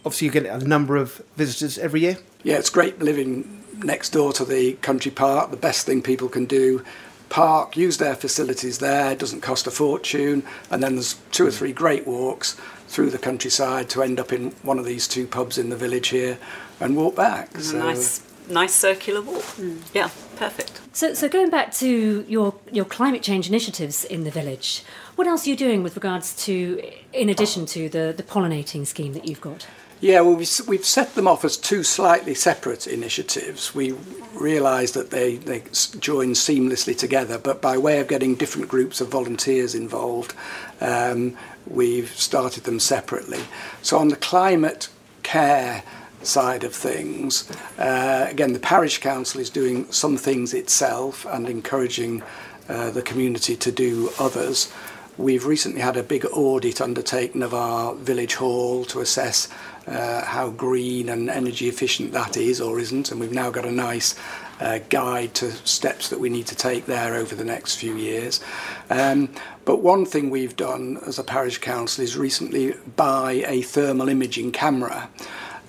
obviously 0.05 0.27
you 0.27 0.33
get 0.33 0.47
a 0.47 0.59
number 0.67 0.97
of 0.97 1.21
visitors 1.37 1.79
every 1.79 2.01
year. 2.03 2.19
Yeah, 2.43 2.57
it's 2.57 2.71
great 2.71 2.99
living 3.01 3.63
next 3.79 4.11
door 4.11 4.33
to 4.35 4.45
the 4.45 4.75
country 4.75 5.11
park. 5.11 5.51
The 5.51 5.57
best 5.57 5.87
thing 5.87 6.03
people 6.03 6.29
can 6.29 6.47
do 6.47 6.85
park, 7.29 7.77
use 7.77 7.97
their 7.99 8.15
facilities 8.15 8.79
there, 8.79 9.13
it 9.13 9.19
doesn't 9.19 9.41
cost 9.41 9.67
a 9.67 9.71
fortune, 9.71 10.43
and 10.71 10.83
then 10.83 10.97
there's 10.97 11.15
two 11.31 11.47
or 11.47 11.51
three 11.51 11.73
great 11.73 12.07
walks 12.07 12.61
through 12.89 13.09
the 13.09 13.19
countryside 13.19 13.89
to 13.89 14.03
end 14.03 14.19
up 14.19 14.33
in 14.33 14.51
one 14.63 14.79
of 14.79 14.85
these 14.85 15.07
two 15.07 15.27
pubs 15.27 15.57
in 15.57 15.71
the 15.71 15.77
village 15.77 16.09
here 16.09 16.39
and 16.81 16.97
walk 16.97 17.15
back. 17.15 17.51
Mm, 17.53 17.59
it's 17.59 17.73
a 17.73 17.79
nice, 17.79 18.23
nice 18.49 18.75
circular 18.75 19.23
walk. 19.23 19.43
Mm. 19.43 19.81
Yeah, 19.95 20.11
perfect. 20.37 20.81
So, 20.93 21.15
so 21.15 21.29
going 21.29 21.51
back 21.51 21.73
to 21.75 22.27
your, 22.29 22.55
your 22.73 22.85
climate 22.85 23.23
change 23.23 23.49
initiatives 23.49 24.05
in 24.05 24.25
the 24.25 24.31
village, 24.31 24.83
what 25.15 25.29
else 25.29 25.47
are 25.47 25.51
you 25.51 25.57
doing 25.57 25.85
with 25.85 25.95
regards 25.95 26.35
to, 26.47 26.83
in 27.13 27.29
addition 27.29 27.65
to 27.67 27.89
the, 27.89 28.13
the 28.17 28.25
pollinating 28.25 28.85
scheme 28.85 29.13
that 29.13 29.25
you've 29.25 29.41
got? 29.41 29.69
Yeah, 30.01 30.23
well, 30.23 30.37
we've 30.37 30.85
set 30.85 31.15
them 31.15 31.29
off 31.29 31.45
as 31.45 31.59
two 31.59 31.83
slightly 31.83 32.35
separate 32.35 32.87
initiatives. 32.87 33.75
We 33.75 33.93
realised 34.33 34.95
that 34.95 35.11
they, 35.11 35.37
they 35.37 35.61
join 35.99 36.31
seamlessly 36.31 36.97
together, 36.97 37.37
but 37.37 37.61
by 37.61 37.77
way 37.77 38.01
of 38.01 38.09
getting 38.09 38.35
different 38.35 38.69
groups 38.69 39.03
of 39.03 39.09
volunteers 39.09 39.75
involved, 39.75 40.33
um, 40.81 41.37
we've 41.67 42.09
started 42.13 42.65
them 42.65 42.81
separately. 42.81 43.41
So 43.83 43.99
on 43.99 44.09
the 44.09 44.17
climate 44.17 44.89
care 45.23 45.83
side 46.23 46.65
of 46.65 46.75
things, 46.75 47.51
uh, 47.79 48.27
again, 48.31 48.55
the 48.55 48.59
parish 48.59 48.99
council 48.99 49.39
is 49.39 49.51
doing 49.51 49.93
some 49.93 50.17
things 50.17 50.55
itself 50.55 51.27
and 51.27 51.47
encouraging 51.47 52.23
uh, 52.71 52.91
the 52.91 53.03
community 53.03 53.55
to 53.57 53.71
do 53.71 54.11
others. 54.19 54.73
We've 55.19 55.45
recently 55.45 55.83
had 55.83 55.99
a 55.99 56.03
big 56.03 56.25
audit 56.33 56.81
undertaken 56.81 57.43
of 57.43 57.53
our 57.53 57.95
village 57.95 58.37
hall 58.37 58.87
to 58.87 59.01
assess 59.01 59.49
uh, 59.91 60.25
how 60.25 60.51
green 60.51 61.09
and 61.09 61.29
energy 61.29 61.69
efficient 61.69 62.13
that 62.13 62.37
is 62.37 62.61
or 62.61 62.79
isn't, 62.79 63.11
and 63.11 63.21
we've 63.21 63.33
now 63.33 63.51
got 63.51 63.67
a 63.67 63.73
nice 63.73 64.15
uh, 64.61 64.79
guide 64.89 65.35
to 65.35 65.51
steps 65.67 66.09
that 66.11 66.21
we 66.21 66.29
need 66.29 66.47
to 66.47 66.55
take 66.55 66.87
there 66.87 67.15
over 67.15 67.35
the 67.35 67.45
next 67.45 67.77
few 67.77 67.97
years. 67.97 68.41
Um, 68.89 69.29
but 69.65 69.83
one 69.83 70.05
thing 70.07 70.31
we've 70.31 70.57
done 70.57 70.99
as 71.07 71.19
a 71.19 71.25
parish 71.25 71.59
council 71.59 72.05
is 72.05 72.17
recently 72.17 72.75
buy 72.97 73.45
a 73.47 73.63
thermal 73.63 74.09
imaging 74.09 74.53
camera. 74.53 75.09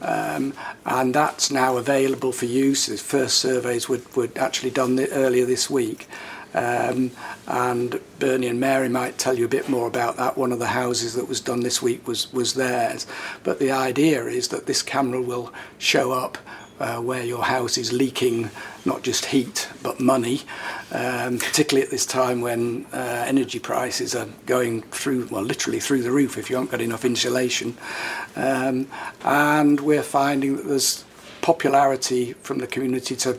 Um, 0.01 0.53
and 0.85 1.13
that's 1.13 1.51
now 1.51 1.77
available 1.77 2.31
for 2.31 2.45
use. 2.45 2.87
The 2.87 2.97
first 2.97 3.37
surveys 3.37 3.87
were, 3.87 4.01
were 4.15 4.29
actually 4.35 4.71
done 4.71 4.95
the, 4.95 5.09
earlier 5.11 5.45
this 5.45 5.69
week. 5.69 6.07
Um, 6.53 7.11
and 7.47 7.99
Bernie 8.19 8.47
and 8.47 8.59
Mary 8.59 8.89
might 8.89 9.17
tell 9.17 9.37
you 9.37 9.45
a 9.45 9.49
bit 9.49 9.69
more 9.69 9.87
about 9.87 10.17
that. 10.17 10.37
One 10.37 10.51
of 10.51 10.59
the 10.59 10.67
houses 10.67 11.13
that 11.15 11.27
was 11.27 11.39
done 11.39 11.61
this 11.61 11.81
week 11.81 12.07
was, 12.07 12.31
was 12.33 12.53
theirs. 12.53 13.07
But 13.43 13.59
the 13.59 13.71
idea 13.71 14.25
is 14.25 14.49
that 14.49 14.65
this 14.65 14.81
camera 14.81 15.21
will 15.21 15.53
show 15.77 16.11
up 16.11 16.37
uh, 16.81 16.99
where 16.99 17.23
your 17.23 17.43
house 17.43 17.77
is 17.77 17.93
leaking 17.93 18.49
not 18.85 19.03
just 19.03 19.25
heat 19.25 19.69
but 19.83 19.99
money, 19.99 20.41
um, 20.91 21.37
particularly 21.37 21.85
at 21.85 21.91
this 21.91 22.07
time 22.07 22.41
when 22.41 22.87
uh, 22.91 23.23
energy 23.27 23.59
prices 23.59 24.15
are 24.15 24.27
going 24.47 24.81
through, 24.81 25.27
well, 25.29 25.43
literally 25.43 25.79
through 25.79 26.01
the 26.01 26.11
roof 26.11 26.39
if 26.39 26.49
you 26.49 26.55
haven't 26.55 26.71
got 26.71 26.81
enough 26.81 27.05
insulation. 27.05 27.77
Um, 28.35 28.87
and 29.23 29.79
we're 29.79 30.01
finding 30.01 30.55
that 30.55 30.65
there's 30.65 31.05
popularity 31.41 32.33
from 32.33 32.57
the 32.57 32.67
community 32.67 33.15
to 33.17 33.37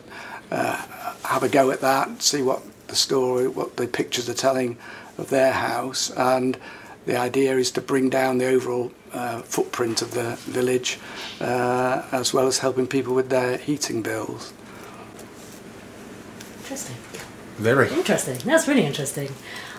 uh, 0.53 0.77
have 1.25 1.43
a 1.43 1.49
go 1.49 1.73
at 1.73 1.81
that, 1.81 2.23
see 2.23 2.43
what 2.43 2.63
the 2.93 2.97
story, 2.97 3.49
what 3.49 3.77
the 3.79 3.87
pictures 3.87 4.29
are 4.29 4.35
telling 4.35 4.77
of 5.17 5.31
their 5.31 5.53
house, 5.53 6.11
and 6.11 6.59
the 7.07 7.17
idea 7.17 7.57
is 7.57 7.71
to 7.71 7.81
bring 7.81 8.11
down 8.11 8.37
the 8.37 8.47
overall 8.47 8.93
uh, 9.15 9.41
footprint 9.41 10.03
of 10.03 10.11
the 10.13 10.37
village, 10.45 10.99
uh, 11.41 12.03
as 12.13 12.35
well 12.35 12.47
as 12.47 12.59
helping 12.59 12.87
people 12.87 13.15
with 13.15 13.31
their 13.31 13.57
heating 13.57 14.03
bills. 14.03 14.53
Interesting. 16.61 16.97
Very. 17.57 17.89
Interesting. 17.89 18.37
That's 18.45 18.69
really 18.69 18.85
interesting. 18.85 19.31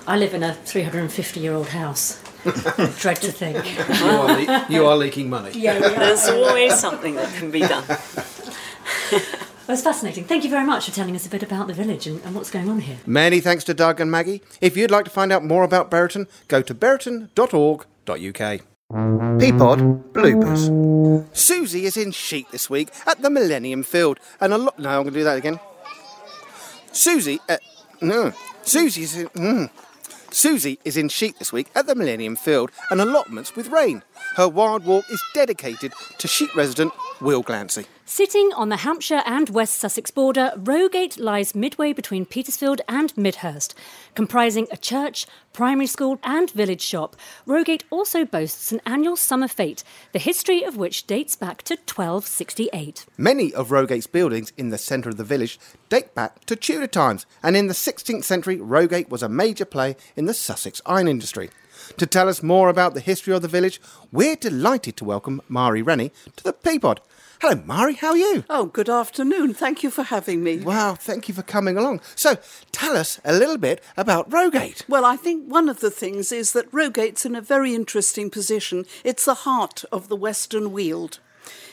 I 0.07 0.17
live 0.17 0.33
in 0.33 0.41
a 0.41 0.55
350 0.55 1.39
year 1.39 1.53
old 1.53 1.67
house. 1.69 2.19
Dread 2.99 3.17
to 3.17 3.31
think. 3.31 3.57
You 3.99 4.05
are, 4.05 4.27
le- 4.27 4.65
you 4.69 4.85
are 4.87 4.97
leaking 4.97 5.29
money. 5.29 5.51
Yeah, 5.53 5.79
we 5.79 5.85
are. 5.85 5.99
There's 5.99 6.27
always 6.29 6.79
something 6.79 7.13
that 7.15 7.31
can 7.35 7.51
be 7.51 7.61
done. 7.61 7.85
That's 9.67 9.81
fascinating. 9.81 10.25
Thank 10.25 10.43
you 10.43 10.49
very 10.49 10.65
much 10.65 10.85
for 10.85 10.91
telling 10.91 11.15
us 11.15 11.25
a 11.25 11.29
bit 11.29 11.43
about 11.43 11.67
the 11.67 11.73
village 11.73 12.05
and, 12.07 12.21
and 12.25 12.35
what's 12.35 12.51
going 12.51 12.69
on 12.69 12.81
here. 12.81 12.97
Many 13.05 13.39
thanks 13.39 13.63
to 13.65 13.73
Doug 13.73 14.01
and 14.01 14.11
Maggie. 14.11 14.41
If 14.59 14.75
you'd 14.75 14.91
like 14.91 15.05
to 15.05 15.11
find 15.11 15.31
out 15.31 15.43
more 15.43 15.63
about 15.63 15.89
Buriton, 15.89 16.27
go 16.47 16.61
to 16.61 16.73
buriton.org.uk. 16.73 18.61
Peapod 18.93 20.03
bloopers. 20.11 20.69
Suzie 21.31 21.83
is 21.83 21.97
in 21.97 22.11
Sheet 22.11 22.51
this 22.51 22.69
week 22.69 22.89
at 23.07 23.21
the 23.21 23.29
Millennium 23.29 23.83
Field, 23.83 24.19
and 24.39 24.53
a 24.53 24.57
lot. 24.57 24.77
No, 24.77 24.89
I'm 24.89 25.03
going 25.03 25.13
to 25.13 25.19
do 25.19 25.23
that 25.23 25.37
again. 25.37 25.59
Suzie, 26.91 27.39
uh, 27.49 27.57
no, 28.01 28.31
Suzie's 28.63 29.15
in. 29.15 29.29
Mm. 29.29 29.69
Suzie 30.29 30.79
is 30.83 30.97
in 30.97 31.09
Sheet 31.09 31.39
this 31.39 31.53
week 31.53 31.69
at 31.75 31.87
the 31.87 31.95
Millennium 31.95 32.35
Field, 32.35 32.71
and 32.91 33.01
allotments 33.01 33.55
with 33.55 33.69
rain. 33.69 34.03
Her 34.35 34.47
wild 34.47 34.85
walk 34.85 35.05
is 35.09 35.23
dedicated 35.33 35.93
to 36.17 36.27
Sheet 36.27 36.53
resident 36.55 36.91
Will 37.23 37.43
Glancy. 37.43 37.85
Sitting 38.05 38.51
on 38.53 38.67
the 38.67 38.77
Hampshire 38.77 39.23
and 39.25 39.49
West 39.49 39.75
Sussex 39.75 40.11
border, 40.11 40.51
Rogate 40.57 41.17
lies 41.17 41.55
midway 41.55 41.93
between 41.93 42.25
Petersfield 42.25 42.81
and 42.89 43.17
Midhurst. 43.17 43.73
Comprising 44.13 44.67
a 44.71 44.77
church, 44.77 45.25
primary 45.53 45.87
school, 45.87 46.19
and 46.21 46.51
village 46.51 46.81
shop, 46.81 47.15
Rogate 47.45 47.85
also 47.89 48.25
boasts 48.25 48.73
an 48.73 48.81
annual 48.85 49.15
summer 49.15 49.47
fete, 49.47 49.85
the 50.11 50.19
history 50.19 50.63
of 50.63 50.75
which 50.75 51.07
dates 51.07 51.37
back 51.37 51.61
to 51.63 51.75
1268. 51.75 53.05
Many 53.17 53.53
of 53.53 53.71
Rogate's 53.71 54.05
buildings 54.05 54.51
in 54.57 54.69
the 54.69 54.77
centre 54.77 55.09
of 55.09 55.17
the 55.17 55.23
village 55.23 55.57
date 55.87 56.13
back 56.13 56.43
to 56.45 56.57
Tudor 56.57 56.87
times, 56.87 57.25
and 57.41 57.55
in 57.55 57.67
the 57.67 57.73
16th 57.73 58.25
century, 58.25 58.57
Rogate 58.59 59.09
was 59.09 59.23
a 59.23 59.29
major 59.29 59.65
player 59.65 59.95
in 60.17 60.25
the 60.25 60.33
Sussex 60.33 60.81
iron 60.85 61.07
industry. 61.07 61.49
To 61.97 62.05
tell 62.05 62.29
us 62.29 62.43
more 62.43 62.69
about 62.69 62.93
the 62.93 62.99
history 62.99 63.33
of 63.33 63.41
the 63.41 63.47
village, 63.47 63.81
we're 64.11 64.35
delighted 64.35 64.97
to 64.97 65.05
welcome 65.05 65.41
Mari 65.47 65.81
Rennie 65.81 66.11
to 66.35 66.43
the 66.43 66.53
P 66.53 66.79
pod. 66.79 67.01
Hello, 67.41 67.61
Mari, 67.65 67.95
how 67.95 68.11
are 68.11 68.17
you? 68.17 68.45
Oh, 68.49 68.67
good 68.67 68.89
afternoon. 68.89 69.53
Thank 69.53 69.83
you 69.83 69.89
for 69.89 70.03
having 70.03 70.43
me. 70.43 70.59
Wow, 70.59 70.95
thank 70.95 71.27
you 71.27 71.33
for 71.33 71.41
coming 71.41 71.77
along. 71.77 71.99
So, 72.15 72.37
tell 72.71 72.95
us 72.95 73.19
a 73.25 73.33
little 73.33 73.57
bit 73.57 73.83
about 73.97 74.31
Rogate. 74.31 74.85
Well, 74.87 75.03
I 75.03 75.17
think 75.17 75.45
one 75.51 75.67
of 75.67 75.81
the 75.81 75.91
things 75.91 76.31
is 76.31 76.53
that 76.53 76.71
Rogate's 76.71 77.25
in 77.25 77.35
a 77.35 77.41
very 77.41 77.75
interesting 77.75 78.29
position. 78.29 78.85
It's 79.03 79.25
the 79.25 79.33
heart 79.33 79.83
of 79.91 80.07
the 80.07 80.15
Western 80.15 80.71
Weald. 80.71 81.19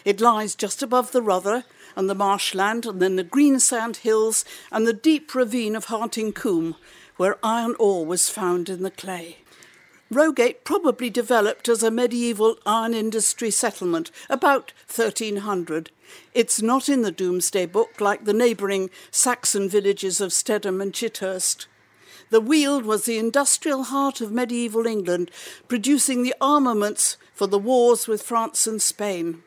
It 0.04 0.20
lies 0.20 0.56
just 0.56 0.82
above 0.82 1.12
the 1.12 1.22
Rother 1.22 1.64
and 1.94 2.10
the 2.10 2.16
marshland, 2.16 2.84
and 2.84 3.00
then 3.00 3.14
the 3.14 3.22
green 3.22 3.60
sand 3.60 3.98
hills 3.98 4.44
and 4.72 4.86
the 4.86 4.92
deep 4.92 5.32
ravine 5.34 5.76
of 5.76 5.84
Harting 5.84 6.32
Combe, 6.32 6.74
where 7.16 7.38
iron 7.44 7.76
ore 7.78 8.04
was 8.04 8.28
found 8.28 8.68
in 8.68 8.82
the 8.82 8.90
clay. 8.90 9.36
Rogate 10.12 10.64
probably 10.64 11.08
developed 11.08 11.68
as 11.68 11.84
a 11.84 11.90
medieval 11.90 12.58
iron 12.66 12.94
industry 12.94 13.52
settlement 13.52 14.10
about 14.28 14.72
1300. 14.92 15.92
It's 16.34 16.60
not 16.60 16.88
in 16.88 17.02
the 17.02 17.12
Domesday 17.12 17.64
Book 17.64 18.00
like 18.00 18.24
the 18.24 18.32
neighbouring 18.32 18.90
Saxon 19.12 19.68
villages 19.68 20.20
of 20.20 20.32
Stedham 20.32 20.80
and 20.80 20.92
Chithurst. 20.92 21.66
The 22.30 22.40
Weald 22.40 22.84
was 22.84 23.04
the 23.04 23.18
industrial 23.18 23.84
heart 23.84 24.20
of 24.20 24.32
medieval 24.32 24.84
England, 24.84 25.30
producing 25.68 26.24
the 26.24 26.34
armaments 26.40 27.16
for 27.32 27.46
the 27.46 27.58
wars 27.58 28.08
with 28.08 28.22
France 28.22 28.66
and 28.66 28.82
Spain. 28.82 29.44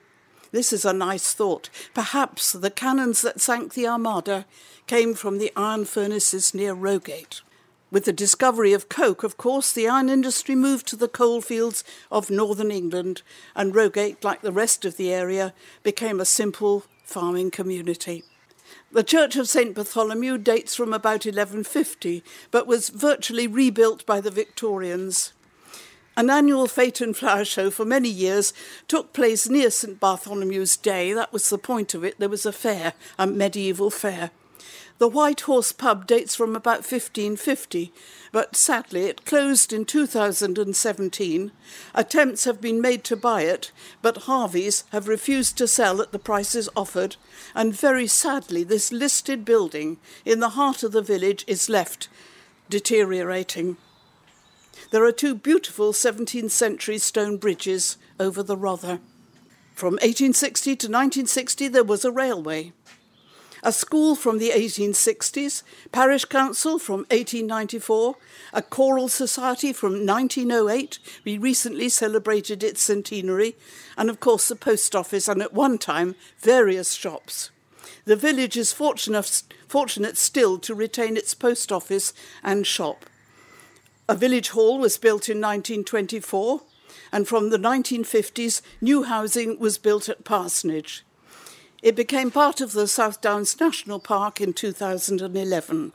This 0.54 0.72
is 0.72 0.86
a 0.86 0.94
nice 0.94 1.34
thought. 1.34 1.70
Perhaps 1.94 2.54
the 2.54 2.72
cannons 2.72 3.22
that 3.22 3.42
sank 3.42 3.74
the 3.74 3.88
Armada 3.88 4.46
came 4.88 5.14
from 5.14 5.40
the 5.40 5.52
iron 5.58 5.84
furnaces 5.84 6.54
near 6.54 6.74
Rogate. 6.74 7.42
With 7.94 8.06
the 8.06 8.12
discovery 8.12 8.74
of 8.74 8.90
coke, 8.90 9.22
of 9.22 9.38
course, 9.38 9.72
the 9.72 9.88
iron 9.88 10.10
industry 10.10 10.56
moved 10.56 10.88
to 10.88 10.96
the 10.96 11.08
coalfields 11.08 11.84
of 12.12 12.32
northern 12.32 12.72
England, 12.72 13.22
and 13.56 13.76
Rogate, 13.76 14.24
like 14.24 14.42
the 14.42 14.52
rest 14.52 14.84
of 14.84 14.98
the 14.98 15.14
area, 15.14 15.54
became 15.84 16.20
a 16.20 16.26
simple 16.26 16.86
farming 17.04 17.52
community. 17.52 18.24
The 18.92 19.04
Church 19.04 19.36
of 19.36 19.48
St. 19.48 19.76
Bartholomew 19.76 20.40
dates 20.40 20.74
from 20.74 20.92
about 20.92 21.26
1150, 21.28 22.24
but 22.50 22.66
was 22.66 22.90
virtually 22.90 23.46
rebuilt 23.46 24.08
by 24.08 24.20
the 24.20 24.32
Victorians. 24.32 25.32
An 26.18 26.32
annual 26.32 26.66
fete 26.66 27.00
and 27.00 27.16
flower 27.16 27.46
show 27.46 27.70
for 27.70 27.86
many 27.86 28.10
years 28.10 28.54
took 28.88 29.14
place 29.14 29.48
near 29.48 29.70
St. 29.70 30.00
Bartholomew's 30.00 30.78
Day. 30.78 31.14
That 31.14 31.32
was 31.32 31.48
the 31.48 31.60
point 31.60 31.94
of 31.94 32.04
it. 32.04 32.18
There 32.18 32.28
was 32.28 32.48
a 32.48 32.52
fair, 32.52 32.94
a 33.20 33.28
medieval 33.28 33.92
fair. 33.92 34.32
The 35.04 35.10
White 35.10 35.42
Horse 35.42 35.74
pub 35.74 36.08
dates 36.08 36.34
from 36.34 36.56
about 36.56 36.90
1550, 36.90 37.92
but 38.32 38.56
sadly 38.56 39.02
it 39.02 39.26
closed 39.26 39.74
in 39.74 39.84
2017. 39.84 41.52
Attempts 41.94 42.46
have 42.46 42.62
been 42.62 42.80
made 42.80 43.04
to 43.04 43.18
buy 43.18 43.42
it, 43.42 43.74
but 44.02 44.20
Harveys 44.20 44.86
have 44.94 45.10
refused 45.10 45.58
to 45.58 45.68
sell 45.68 46.02
at 46.02 46.14
the 46.14 46.20
prices 46.20 46.70
offered, 46.74 47.18
and 47.54 47.76
very 47.76 48.08
sadly, 48.08 48.64
this 48.64 48.94
listed 48.94 49.44
building 49.44 49.98
in 50.24 50.40
the 50.40 50.52
heart 50.52 50.84
of 50.84 50.94
the 50.94 51.02
village 51.02 51.44
is 51.48 51.68
left 51.68 52.08
deteriorating. 52.70 53.76
There 54.92 55.04
are 55.04 55.12
two 55.12 55.36
beautiful 55.36 55.92
17th 55.92 56.52
century 56.52 56.98
stone 56.98 57.36
bridges 57.36 57.98
over 58.22 58.42
the 58.42 58.56
Rother. 58.56 59.02
From 59.76 59.96
1860 59.96 60.78
to 60.78 60.88
1960, 60.88 61.68
there 61.68 61.84
was 61.84 62.06
a 62.06 62.12
railway 62.14 62.72
a 63.64 63.72
school 63.72 64.14
from 64.16 64.38
the 64.38 64.50
1860s, 64.50 65.64
parish 65.94 66.26
council 66.26 66.78
from 66.78 67.00
1894, 67.10 68.18
a 68.52 68.62
choral 68.62 69.08
society 69.08 69.72
from 69.72 70.06
1908. 70.06 71.00
We 71.24 71.38
recently 71.38 71.88
celebrated 71.88 72.62
its 72.62 72.82
centenary, 72.82 73.56
and 73.98 74.10
of 74.10 74.20
course 74.20 74.50
the 74.50 74.58
post 74.58 74.96
office, 74.96 75.30
and 75.30 75.42
at 75.42 75.54
one 75.54 75.78
time 75.78 76.16
various 76.40 76.92
shops. 76.94 77.52
The 78.06 78.18
village 78.18 78.58
is 78.58 78.74
fortunate, 78.74 79.44
fortunate 79.68 80.18
still 80.18 80.60
to 80.60 80.76
retain 80.76 81.16
its 81.16 81.34
post 81.34 81.72
office 81.72 82.14
and 82.44 82.68
shop. 82.68 83.06
A 84.10 84.16
village 84.16 84.50
hall 84.50 84.78
was 84.78 84.98
built 84.98 85.30
in 85.30 85.38
1924, 85.38 86.62
and 87.14 87.28
from 87.28 87.50
the 87.50 87.58
1950s, 87.58 88.62
new 88.82 89.04
housing 89.04 89.58
was 89.58 89.78
built 89.78 90.10
at 90.10 90.26
Parsonage. 90.26 91.06
It 91.84 91.98
became 91.98 92.32
part 92.32 92.62
of 92.62 92.72
the 92.72 92.88
South 92.88 93.20
Downs 93.20 93.60
National 93.60 94.00
Park 94.00 94.40
in 94.40 94.54
2011. 94.54 95.92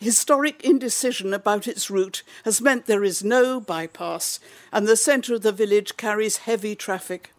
Historic 0.00 0.64
indecision 0.64 1.32
about 1.32 1.68
its 1.68 1.88
route 1.88 2.24
has 2.44 2.60
meant 2.60 2.86
there 2.86 3.04
is 3.04 3.22
no 3.22 3.60
bypass, 3.60 4.40
and 4.72 4.88
the 4.88 4.96
centre 4.96 5.36
of 5.36 5.42
the 5.42 5.52
village 5.52 5.96
carries 5.96 6.38
heavy 6.38 6.74
traffic. 6.74 7.32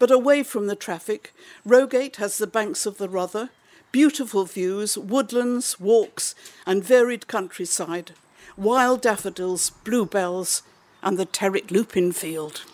But 0.00 0.10
away 0.10 0.42
from 0.42 0.66
the 0.66 0.74
traffic, 0.74 1.32
Rogate 1.64 2.16
has 2.16 2.38
the 2.38 2.48
banks 2.48 2.86
of 2.86 2.98
the 2.98 3.08
Rother, 3.08 3.50
beautiful 3.92 4.44
views, 4.44 4.98
woodlands, 4.98 5.78
walks, 5.78 6.34
and 6.66 6.82
varied 6.82 7.28
countryside, 7.28 8.14
wild 8.56 9.02
daffodils, 9.02 9.70
bluebells, 9.84 10.62
and 11.04 11.18
the 11.18 11.26
Terwick 11.26 11.70
Lupin 11.70 12.10
Field. 12.10 12.64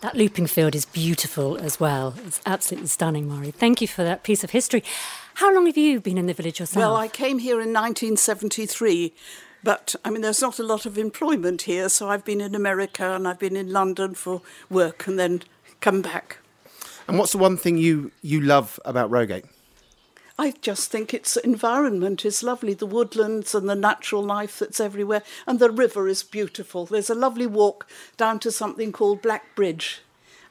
That 0.00 0.14
lupin 0.14 0.46
field 0.46 0.74
is 0.74 0.84
beautiful 0.84 1.56
as 1.56 1.80
well. 1.80 2.14
It's 2.24 2.40
absolutely 2.46 2.88
stunning, 2.88 3.28
Mari. 3.28 3.50
Thank 3.50 3.80
you 3.80 3.88
for 3.88 4.04
that 4.04 4.22
piece 4.22 4.44
of 4.44 4.50
history. 4.50 4.84
How 5.34 5.52
long 5.52 5.66
have 5.66 5.76
you 5.76 6.00
been 6.00 6.18
in 6.18 6.26
the 6.26 6.34
village 6.34 6.60
yourself? 6.60 6.80
Well, 6.80 6.96
I 6.96 7.08
came 7.08 7.38
here 7.38 7.60
in 7.60 7.72
1973, 7.72 9.12
but 9.62 9.94
I 10.04 10.10
mean, 10.10 10.22
there's 10.22 10.40
not 10.40 10.58
a 10.58 10.62
lot 10.62 10.86
of 10.86 10.98
employment 10.98 11.62
here, 11.62 11.88
so 11.88 12.08
I've 12.08 12.24
been 12.24 12.40
in 12.40 12.54
America 12.54 13.14
and 13.14 13.26
I've 13.26 13.38
been 13.38 13.56
in 13.56 13.72
London 13.72 14.14
for 14.14 14.42
work 14.70 15.06
and 15.06 15.18
then 15.18 15.42
come 15.80 16.02
back. 16.02 16.38
And 17.06 17.18
what's 17.18 17.32
the 17.32 17.38
one 17.38 17.56
thing 17.56 17.78
you, 17.78 18.12
you 18.22 18.40
love 18.40 18.78
about 18.84 19.10
Rogate? 19.10 19.46
I 20.38 20.52
just 20.62 20.90
think 20.90 21.12
its 21.12 21.36
environment 21.36 22.24
is 22.24 22.44
lovely. 22.44 22.72
The 22.72 22.86
woodlands 22.86 23.54
and 23.56 23.68
the 23.68 23.74
natural 23.74 24.22
life 24.22 24.60
that's 24.60 24.78
everywhere, 24.78 25.22
and 25.46 25.58
the 25.58 25.70
river 25.70 26.06
is 26.06 26.22
beautiful. 26.22 26.86
There's 26.86 27.10
a 27.10 27.14
lovely 27.14 27.46
walk 27.46 27.88
down 28.16 28.38
to 28.40 28.52
something 28.52 28.92
called 28.92 29.20
Black 29.20 29.56
Bridge, 29.56 30.00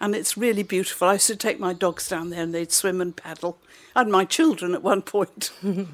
and 0.02 0.14
it's 0.14 0.38
really 0.38 0.64
beautiful. 0.64 1.08
I 1.08 1.14
used 1.14 1.28
to 1.28 1.38
take 1.38 1.60
my 1.60 1.72
dogs 1.72 2.10
down 2.10 2.32
there 2.32 2.44
and 2.44 2.54
they'd 2.54 2.72
swim 2.72 3.00
and 3.00 3.16
paddle, 3.16 3.58
and 3.96 4.12
my 4.12 4.26
children 4.26 4.74
at 4.74 4.84
one 4.84 5.02
point. 5.02 5.52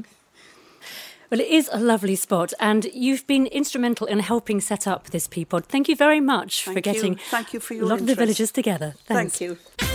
Well, 1.32 1.40
it 1.42 1.48
is 1.48 1.68
a 1.74 1.80
lovely 1.80 2.16
spot, 2.16 2.54
and 2.60 2.86
you've 2.94 3.26
been 3.26 3.48
instrumental 3.48 4.06
in 4.06 4.20
helping 4.20 4.62
set 4.62 4.86
up 4.86 5.10
this 5.10 5.26
P 5.26 5.44
pod. 5.44 5.66
Thank 5.66 5.90
you 5.90 5.96
very 5.96 6.20
much 6.20 6.64
Thank 6.64 6.78
for 6.78 6.82
getting 6.82 7.14
you. 7.14 7.20
Thank 7.32 7.54
you 7.54 7.60
for 7.60 7.74
your 7.74 7.86
a 7.86 7.88
lot 7.88 8.02
of 8.02 8.06
the 8.06 8.14
villagers 8.14 8.52
together. 8.52 8.94
Thanks. 9.08 9.40
Thank 9.40 9.50
you. 9.82 9.93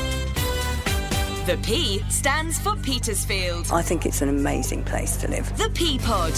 The 1.48 1.56
P 1.62 2.02
stands 2.10 2.58
for 2.58 2.76
Petersfield. 2.76 3.68
I 3.72 3.80
think 3.80 4.04
it's 4.04 4.20
an 4.20 4.28
amazing 4.28 4.84
place 4.84 5.16
to 5.16 5.28
live. 5.28 5.48
The 5.56 5.70
P 5.70 5.98
pod. 5.98 6.34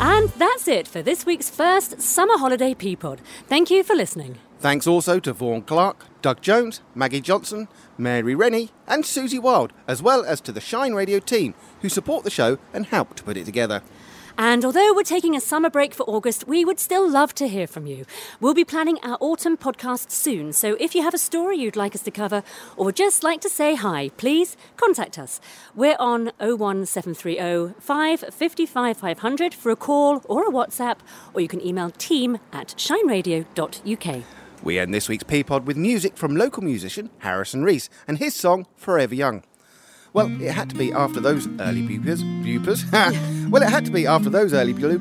And 0.00 0.28
that's 0.38 0.68
it 0.68 0.86
for 0.86 1.02
this 1.02 1.26
week's 1.26 1.50
first 1.50 2.00
summer 2.00 2.38
holiday 2.38 2.72
P 2.72 2.94
pod. 2.94 3.20
Thank 3.48 3.68
you 3.68 3.82
for 3.82 3.96
listening. 3.96 4.38
Thanks 4.60 4.86
also 4.86 5.18
to 5.18 5.32
Vaughan 5.32 5.62
Clark, 5.62 6.06
Doug 6.22 6.40
Jones, 6.40 6.82
Maggie 6.94 7.20
Johnson, 7.20 7.66
Mary 7.98 8.36
Rennie, 8.36 8.70
and 8.86 9.02
Suzie 9.02 9.42
Wilde, 9.42 9.72
as 9.88 10.00
well 10.00 10.24
as 10.24 10.40
to 10.42 10.52
the 10.52 10.60
Shine 10.60 10.94
Radio 10.94 11.18
team 11.18 11.54
who 11.80 11.88
support 11.88 12.22
the 12.22 12.30
show 12.30 12.58
and 12.72 12.86
help 12.86 13.16
to 13.16 13.24
put 13.24 13.36
it 13.36 13.44
together. 13.44 13.82
And 14.38 14.64
although 14.64 14.92
we're 14.94 15.02
taking 15.02 15.36
a 15.36 15.40
summer 15.40 15.70
break 15.70 15.94
for 15.94 16.04
August, 16.04 16.46
we 16.46 16.64
would 16.64 16.80
still 16.80 17.08
love 17.08 17.34
to 17.34 17.48
hear 17.48 17.66
from 17.66 17.86
you. 17.86 18.04
We'll 18.40 18.54
be 18.54 18.64
planning 18.64 18.98
our 19.02 19.18
autumn 19.20 19.56
podcast 19.56 20.10
soon, 20.10 20.52
so 20.52 20.76
if 20.80 20.94
you 20.94 21.02
have 21.02 21.14
a 21.14 21.18
story 21.18 21.58
you'd 21.58 21.76
like 21.76 21.94
us 21.94 22.02
to 22.02 22.10
cover 22.10 22.42
or 22.76 22.92
just 22.92 23.22
like 23.22 23.40
to 23.42 23.48
say 23.48 23.74
hi, 23.74 24.10
please 24.16 24.56
contact 24.76 25.18
us. 25.18 25.40
We're 25.74 25.96
on 25.98 26.32
01730 26.40 27.74
555 27.80 28.96
500 28.96 29.54
for 29.54 29.70
a 29.70 29.76
call 29.76 30.22
or 30.26 30.48
a 30.48 30.50
WhatsApp, 30.50 30.98
or 31.34 31.40
you 31.40 31.48
can 31.48 31.64
email 31.64 31.90
team 31.90 32.38
at 32.52 32.68
shineradio.uk. 32.76 34.24
We 34.62 34.78
end 34.78 34.94
this 34.94 35.08
week's 35.08 35.24
P 35.24 35.42
pod 35.42 35.66
with 35.66 35.76
music 35.76 36.16
from 36.16 36.36
local 36.36 36.62
musician 36.62 37.10
Harrison 37.18 37.64
Rhys 37.64 37.90
and 38.06 38.18
his 38.18 38.34
song 38.34 38.66
Forever 38.76 39.14
Young. 39.14 39.42
Well, 40.14 40.26
it 40.42 40.52
had 40.52 40.68
to 40.70 40.76
be 40.76 40.92
after 40.92 41.20
those 41.20 41.46
early 41.58 41.82
bloopers. 41.82 42.22
Bloopers? 42.44 43.50
well, 43.50 43.62
it 43.62 43.70
had 43.70 43.86
to 43.86 43.90
be 43.90 44.06
after 44.06 44.28
those 44.28 44.52
early 44.52 44.74
bloop. 44.74 45.00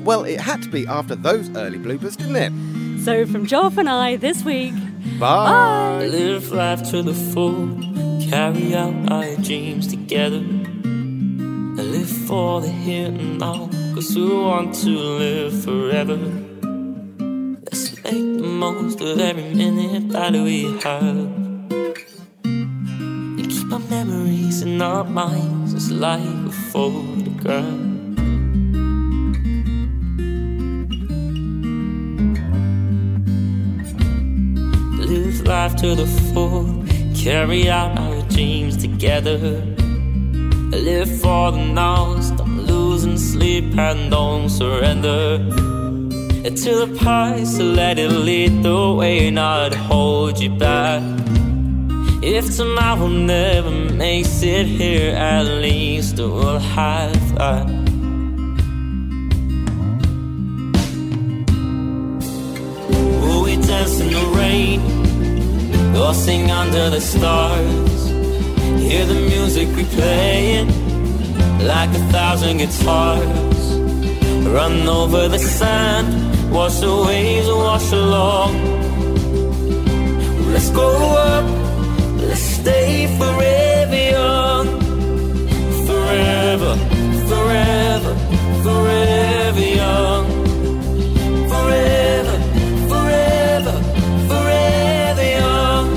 well, 0.04 0.24
it 0.24 0.40
had 0.40 0.62
to 0.62 0.70
be 0.70 0.86
after 0.86 1.14
those 1.14 1.50
early 1.56 1.78
bloopers, 1.78 2.16
didn't 2.16 2.36
it? 2.36 3.04
So 3.04 3.26
from 3.26 3.46
Joff 3.46 3.76
and 3.76 3.88
I 3.88 4.16
this 4.16 4.44
week, 4.44 4.72
Bye. 5.18 6.06
Live 6.06 6.50
life 6.52 6.82
to 6.90 7.02
the 7.02 7.12
full, 7.12 7.78
carry 8.30 8.74
out 8.74 9.12
our 9.12 9.36
dreams 9.36 9.88
together. 9.88 10.38
And 10.38 11.76
live 11.76 12.08
for 12.08 12.62
the 12.62 12.68
here 12.68 13.08
and 13.08 13.38
now, 13.38 13.68
cause 13.94 14.16
we 14.16 14.26
want 14.26 14.74
to 14.76 14.88
live 14.88 15.62
forever. 15.62 16.16
Let's 16.16 18.02
make 18.02 18.38
the 18.38 18.48
most 18.48 19.02
of 19.02 19.20
every 19.20 19.52
minute 19.54 20.08
that 20.08 20.32
we 20.32 20.78
have. 20.80 21.44
And 23.64 23.72
our 23.72 23.78
memories 23.78 24.60
in 24.60 24.82
our 24.82 25.04
minds, 25.04 25.72
it's 25.72 25.90
like 25.90 26.20
a 26.20 26.52
photograph. 26.70 27.64
Live 35.08 35.46
life 35.46 35.76
to 35.76 35.94
the 35.94 36.06
full, 36.34 36.84
carry 37.16 37.70
out 37.70 37.98
our 37.98 38.20
dreams 38.28 38.76
together. 38.76 39.38
Live 40.70 41.20
for 41.20 41.52
the 41.52 41.64
now, 41.64 42.20
stop 42.20 42.46
losing 42.46 43.16
sleep 43.16 43.76
and 43.78 44.10
don't 44.10 44.50
surrender. 44.50 45.38
To 46.44 46.86
the 46.86 46.98
past, 46.98 47.58
let 47.58 47.98
it 47.98 48.10
lead 48.10 48.62
the 48.62 48.92
way, 48.92 49.30
not 49.30 49.72
hold 49.74 50.38
you 50.38 50.50
back. 50.50 51.02
If 52.26 52.56
tomorrow 52.56 53.08
never 53.08 53.70
makes 53.70 54.42
it 54.42 54.66
here, 54.66 55.14
at 55.14 55.42
least 55.42 56.16
we'll 56.16 56.58
have 56.58 57.34
that. 57.34 57.66
Will 63.20 63.42
we 63.44 63.56
dance 63.56 64.00
in 64.00 64.10
the 64.10 64.24
rain 64.34 64.80
or 65.94 66.14
sing 66.14 66.50
under 66.50 66.88
the 66.88 67.02
stars? 67.02 68.08
Hear 68.80 69.04
the 69.04 69.20
music 69.28 69.68
we 69.76 69.84
playing 69.84 70.68
like 71.60 71.90
a 71.90 72.02
thousand 72.10 72.56
guitars. 72.56 73.76
Run 74.46 74.88
over 74.88 75.28
the 75.28 75.38
sand, 75.38 76.50
wash 76.50 76.76
the 76.80 77.04
waves, 77.06 77.48
wash 77.48 77.92
along. 77.92 78.52
Let's 80.52 80.70
go 80.70 80.88
up, 80.88 81.63
stay 82.64 83.06
forever 83.18 84.02
young. 84.16 84.66
Forever, 85.88 86.74
forever, 87.30 88.14
forever 88.64 89.66
young. 89.82 90.26
Forever, 91.52 92.36
forever, 92.90 93.76
forever 94.30 95.26
young. 95.40 95.88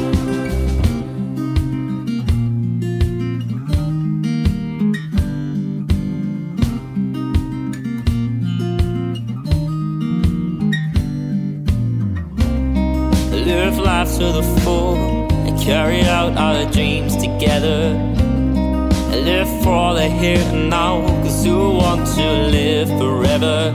Live 13.45 13.77
life 13.79 14.11
to 14.17 14.25
the 14.37 14.43
full 14.63 15.16
carry 15.63 16.01
out 16.01 16.37
our 16.37 16.69
dreams 16.71 17.15
together. 17.17 17.93
Live 19.11 19.47
for 19.63 19.93
the 19.93 20.07
here 20.07 20.37
and 20.37 20.69
now, 20.69 21.01
cause 21.23 21.45
we 21.45 21.51
want 21.51 22.07
to 22.15 22.27
live 22.57 22.87
forever. 22.99 23.73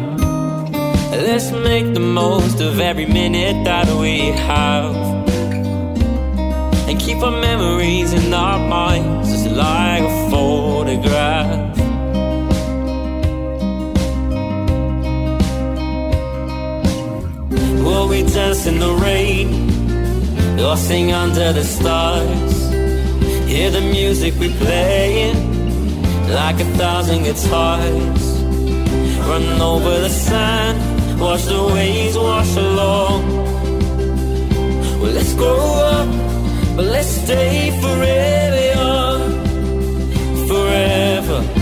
Let's 1.11 1.51
make 1.51 1.93
the 1.95 2.01
most 2.01 2.61
of 2.61 2.81
every 2.81 3.07
minute 3.07 3.65
that 3.65 3.89
we 4.01 4.19
have. 4.49 4.95
And 6.89 6.99
keep 7.01 7.19
our 7.19 7.31
memories 7.31 8.13
in 8.13 8.33
our 8.33 8.59
minds 8.69 9.31
just 9.31 9.51
like 9.51 10.03
a 10.03 10.31
photograph. 10.31 11.77
Will 17.85 18.09
we 18.09 18.23
dance 18.23 18.67
in 18.67 18.79
the 18.79 18.93
rain 18.95 19.72
or 20.63 20.77
sing 20.77 21.13
under 21.13 21.53
the 21.53 21.65
stars? 21.65 22.55
Hear 23.49 23.71
the 23.71 23.81
music 23.81 24.35
we 24.39 24.49
playing 24.55 25.37
like 26.29 26.61
a 26.61 26.65
thousand 26.81 27.25
guitars. 27.25 28.23
Run 29.29 29.61
over 29.61 30.01
the 30.01 30.09
sand, 30.09 31.21
watch 31.21 31.45
the 31.45 31.63
waves 31.75 32.17
wash 32.17 32.57
along. 32.57 33.21
Well, 35.01 35.13
let's 35.13 35.35
grow 35.35 35.57
up, 35.97 36.09
but 36.77 36.87
let's 36.87 37.09
stay 37.09 37.71
forever 37.81 38.65
young. 38.75 39.23
Forever, 40.49 41.43
forever, 41.43 41.62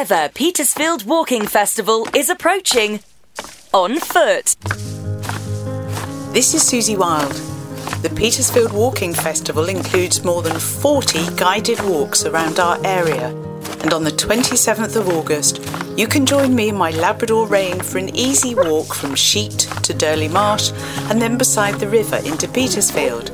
ever 0.00 0.30
Petersfield 0.32 1.04
Walking 1.04 1.46
Festival 1.46 2.08
is 2.14 2.30
approaching 2.30 3.00
on 3.74 3.98
foot. 4.00 4.56
This 6.32 6.54
is 6.54 6.62
Suzie 6.62 6.96
Wilde. 6.96 7.34
The 8.02 8.08
Petersfield 8.16 8.72
Walking 8.72 9.12
Festival 9.12 9.68
includes 9.68 10.24
more 10.24 10.40
than 10.40 10.58
40 10.58 11.36
guided 11.36 11.82
walks 11.82 12.24
around 12.24 12.58
our 12.58 12.78
area. 12.82 13.28
And 13.82 13.92
on 13.92 14.02
the 14.02 14.10
27th 14.10 14.96
of 14.96 15.06
August, 15.06 15.60
you 15.98 16.06
can 16.06 16.24
join 16.24 16.54
me 16.54 16.70
in 16.70 16.76
my 16.76 16.92
Labrador 16.92 17.46
Rain 17.46 17.78
for 17.80 17.98
an 17.98 18.08
easy 18.16 18.54
walk 18.54 18.94
from 18.94 19.14
Sheet 19.14 19.68
to 19.82 19.92
Durleighmarsh 19.92 20.72
and 21.10 21.20
then 21.20 21.36
beside 21.36 21.74
the 21.74 21.88
river 21.88 22.16
into 22.24 22.48
Petersfield. 22.48 23.28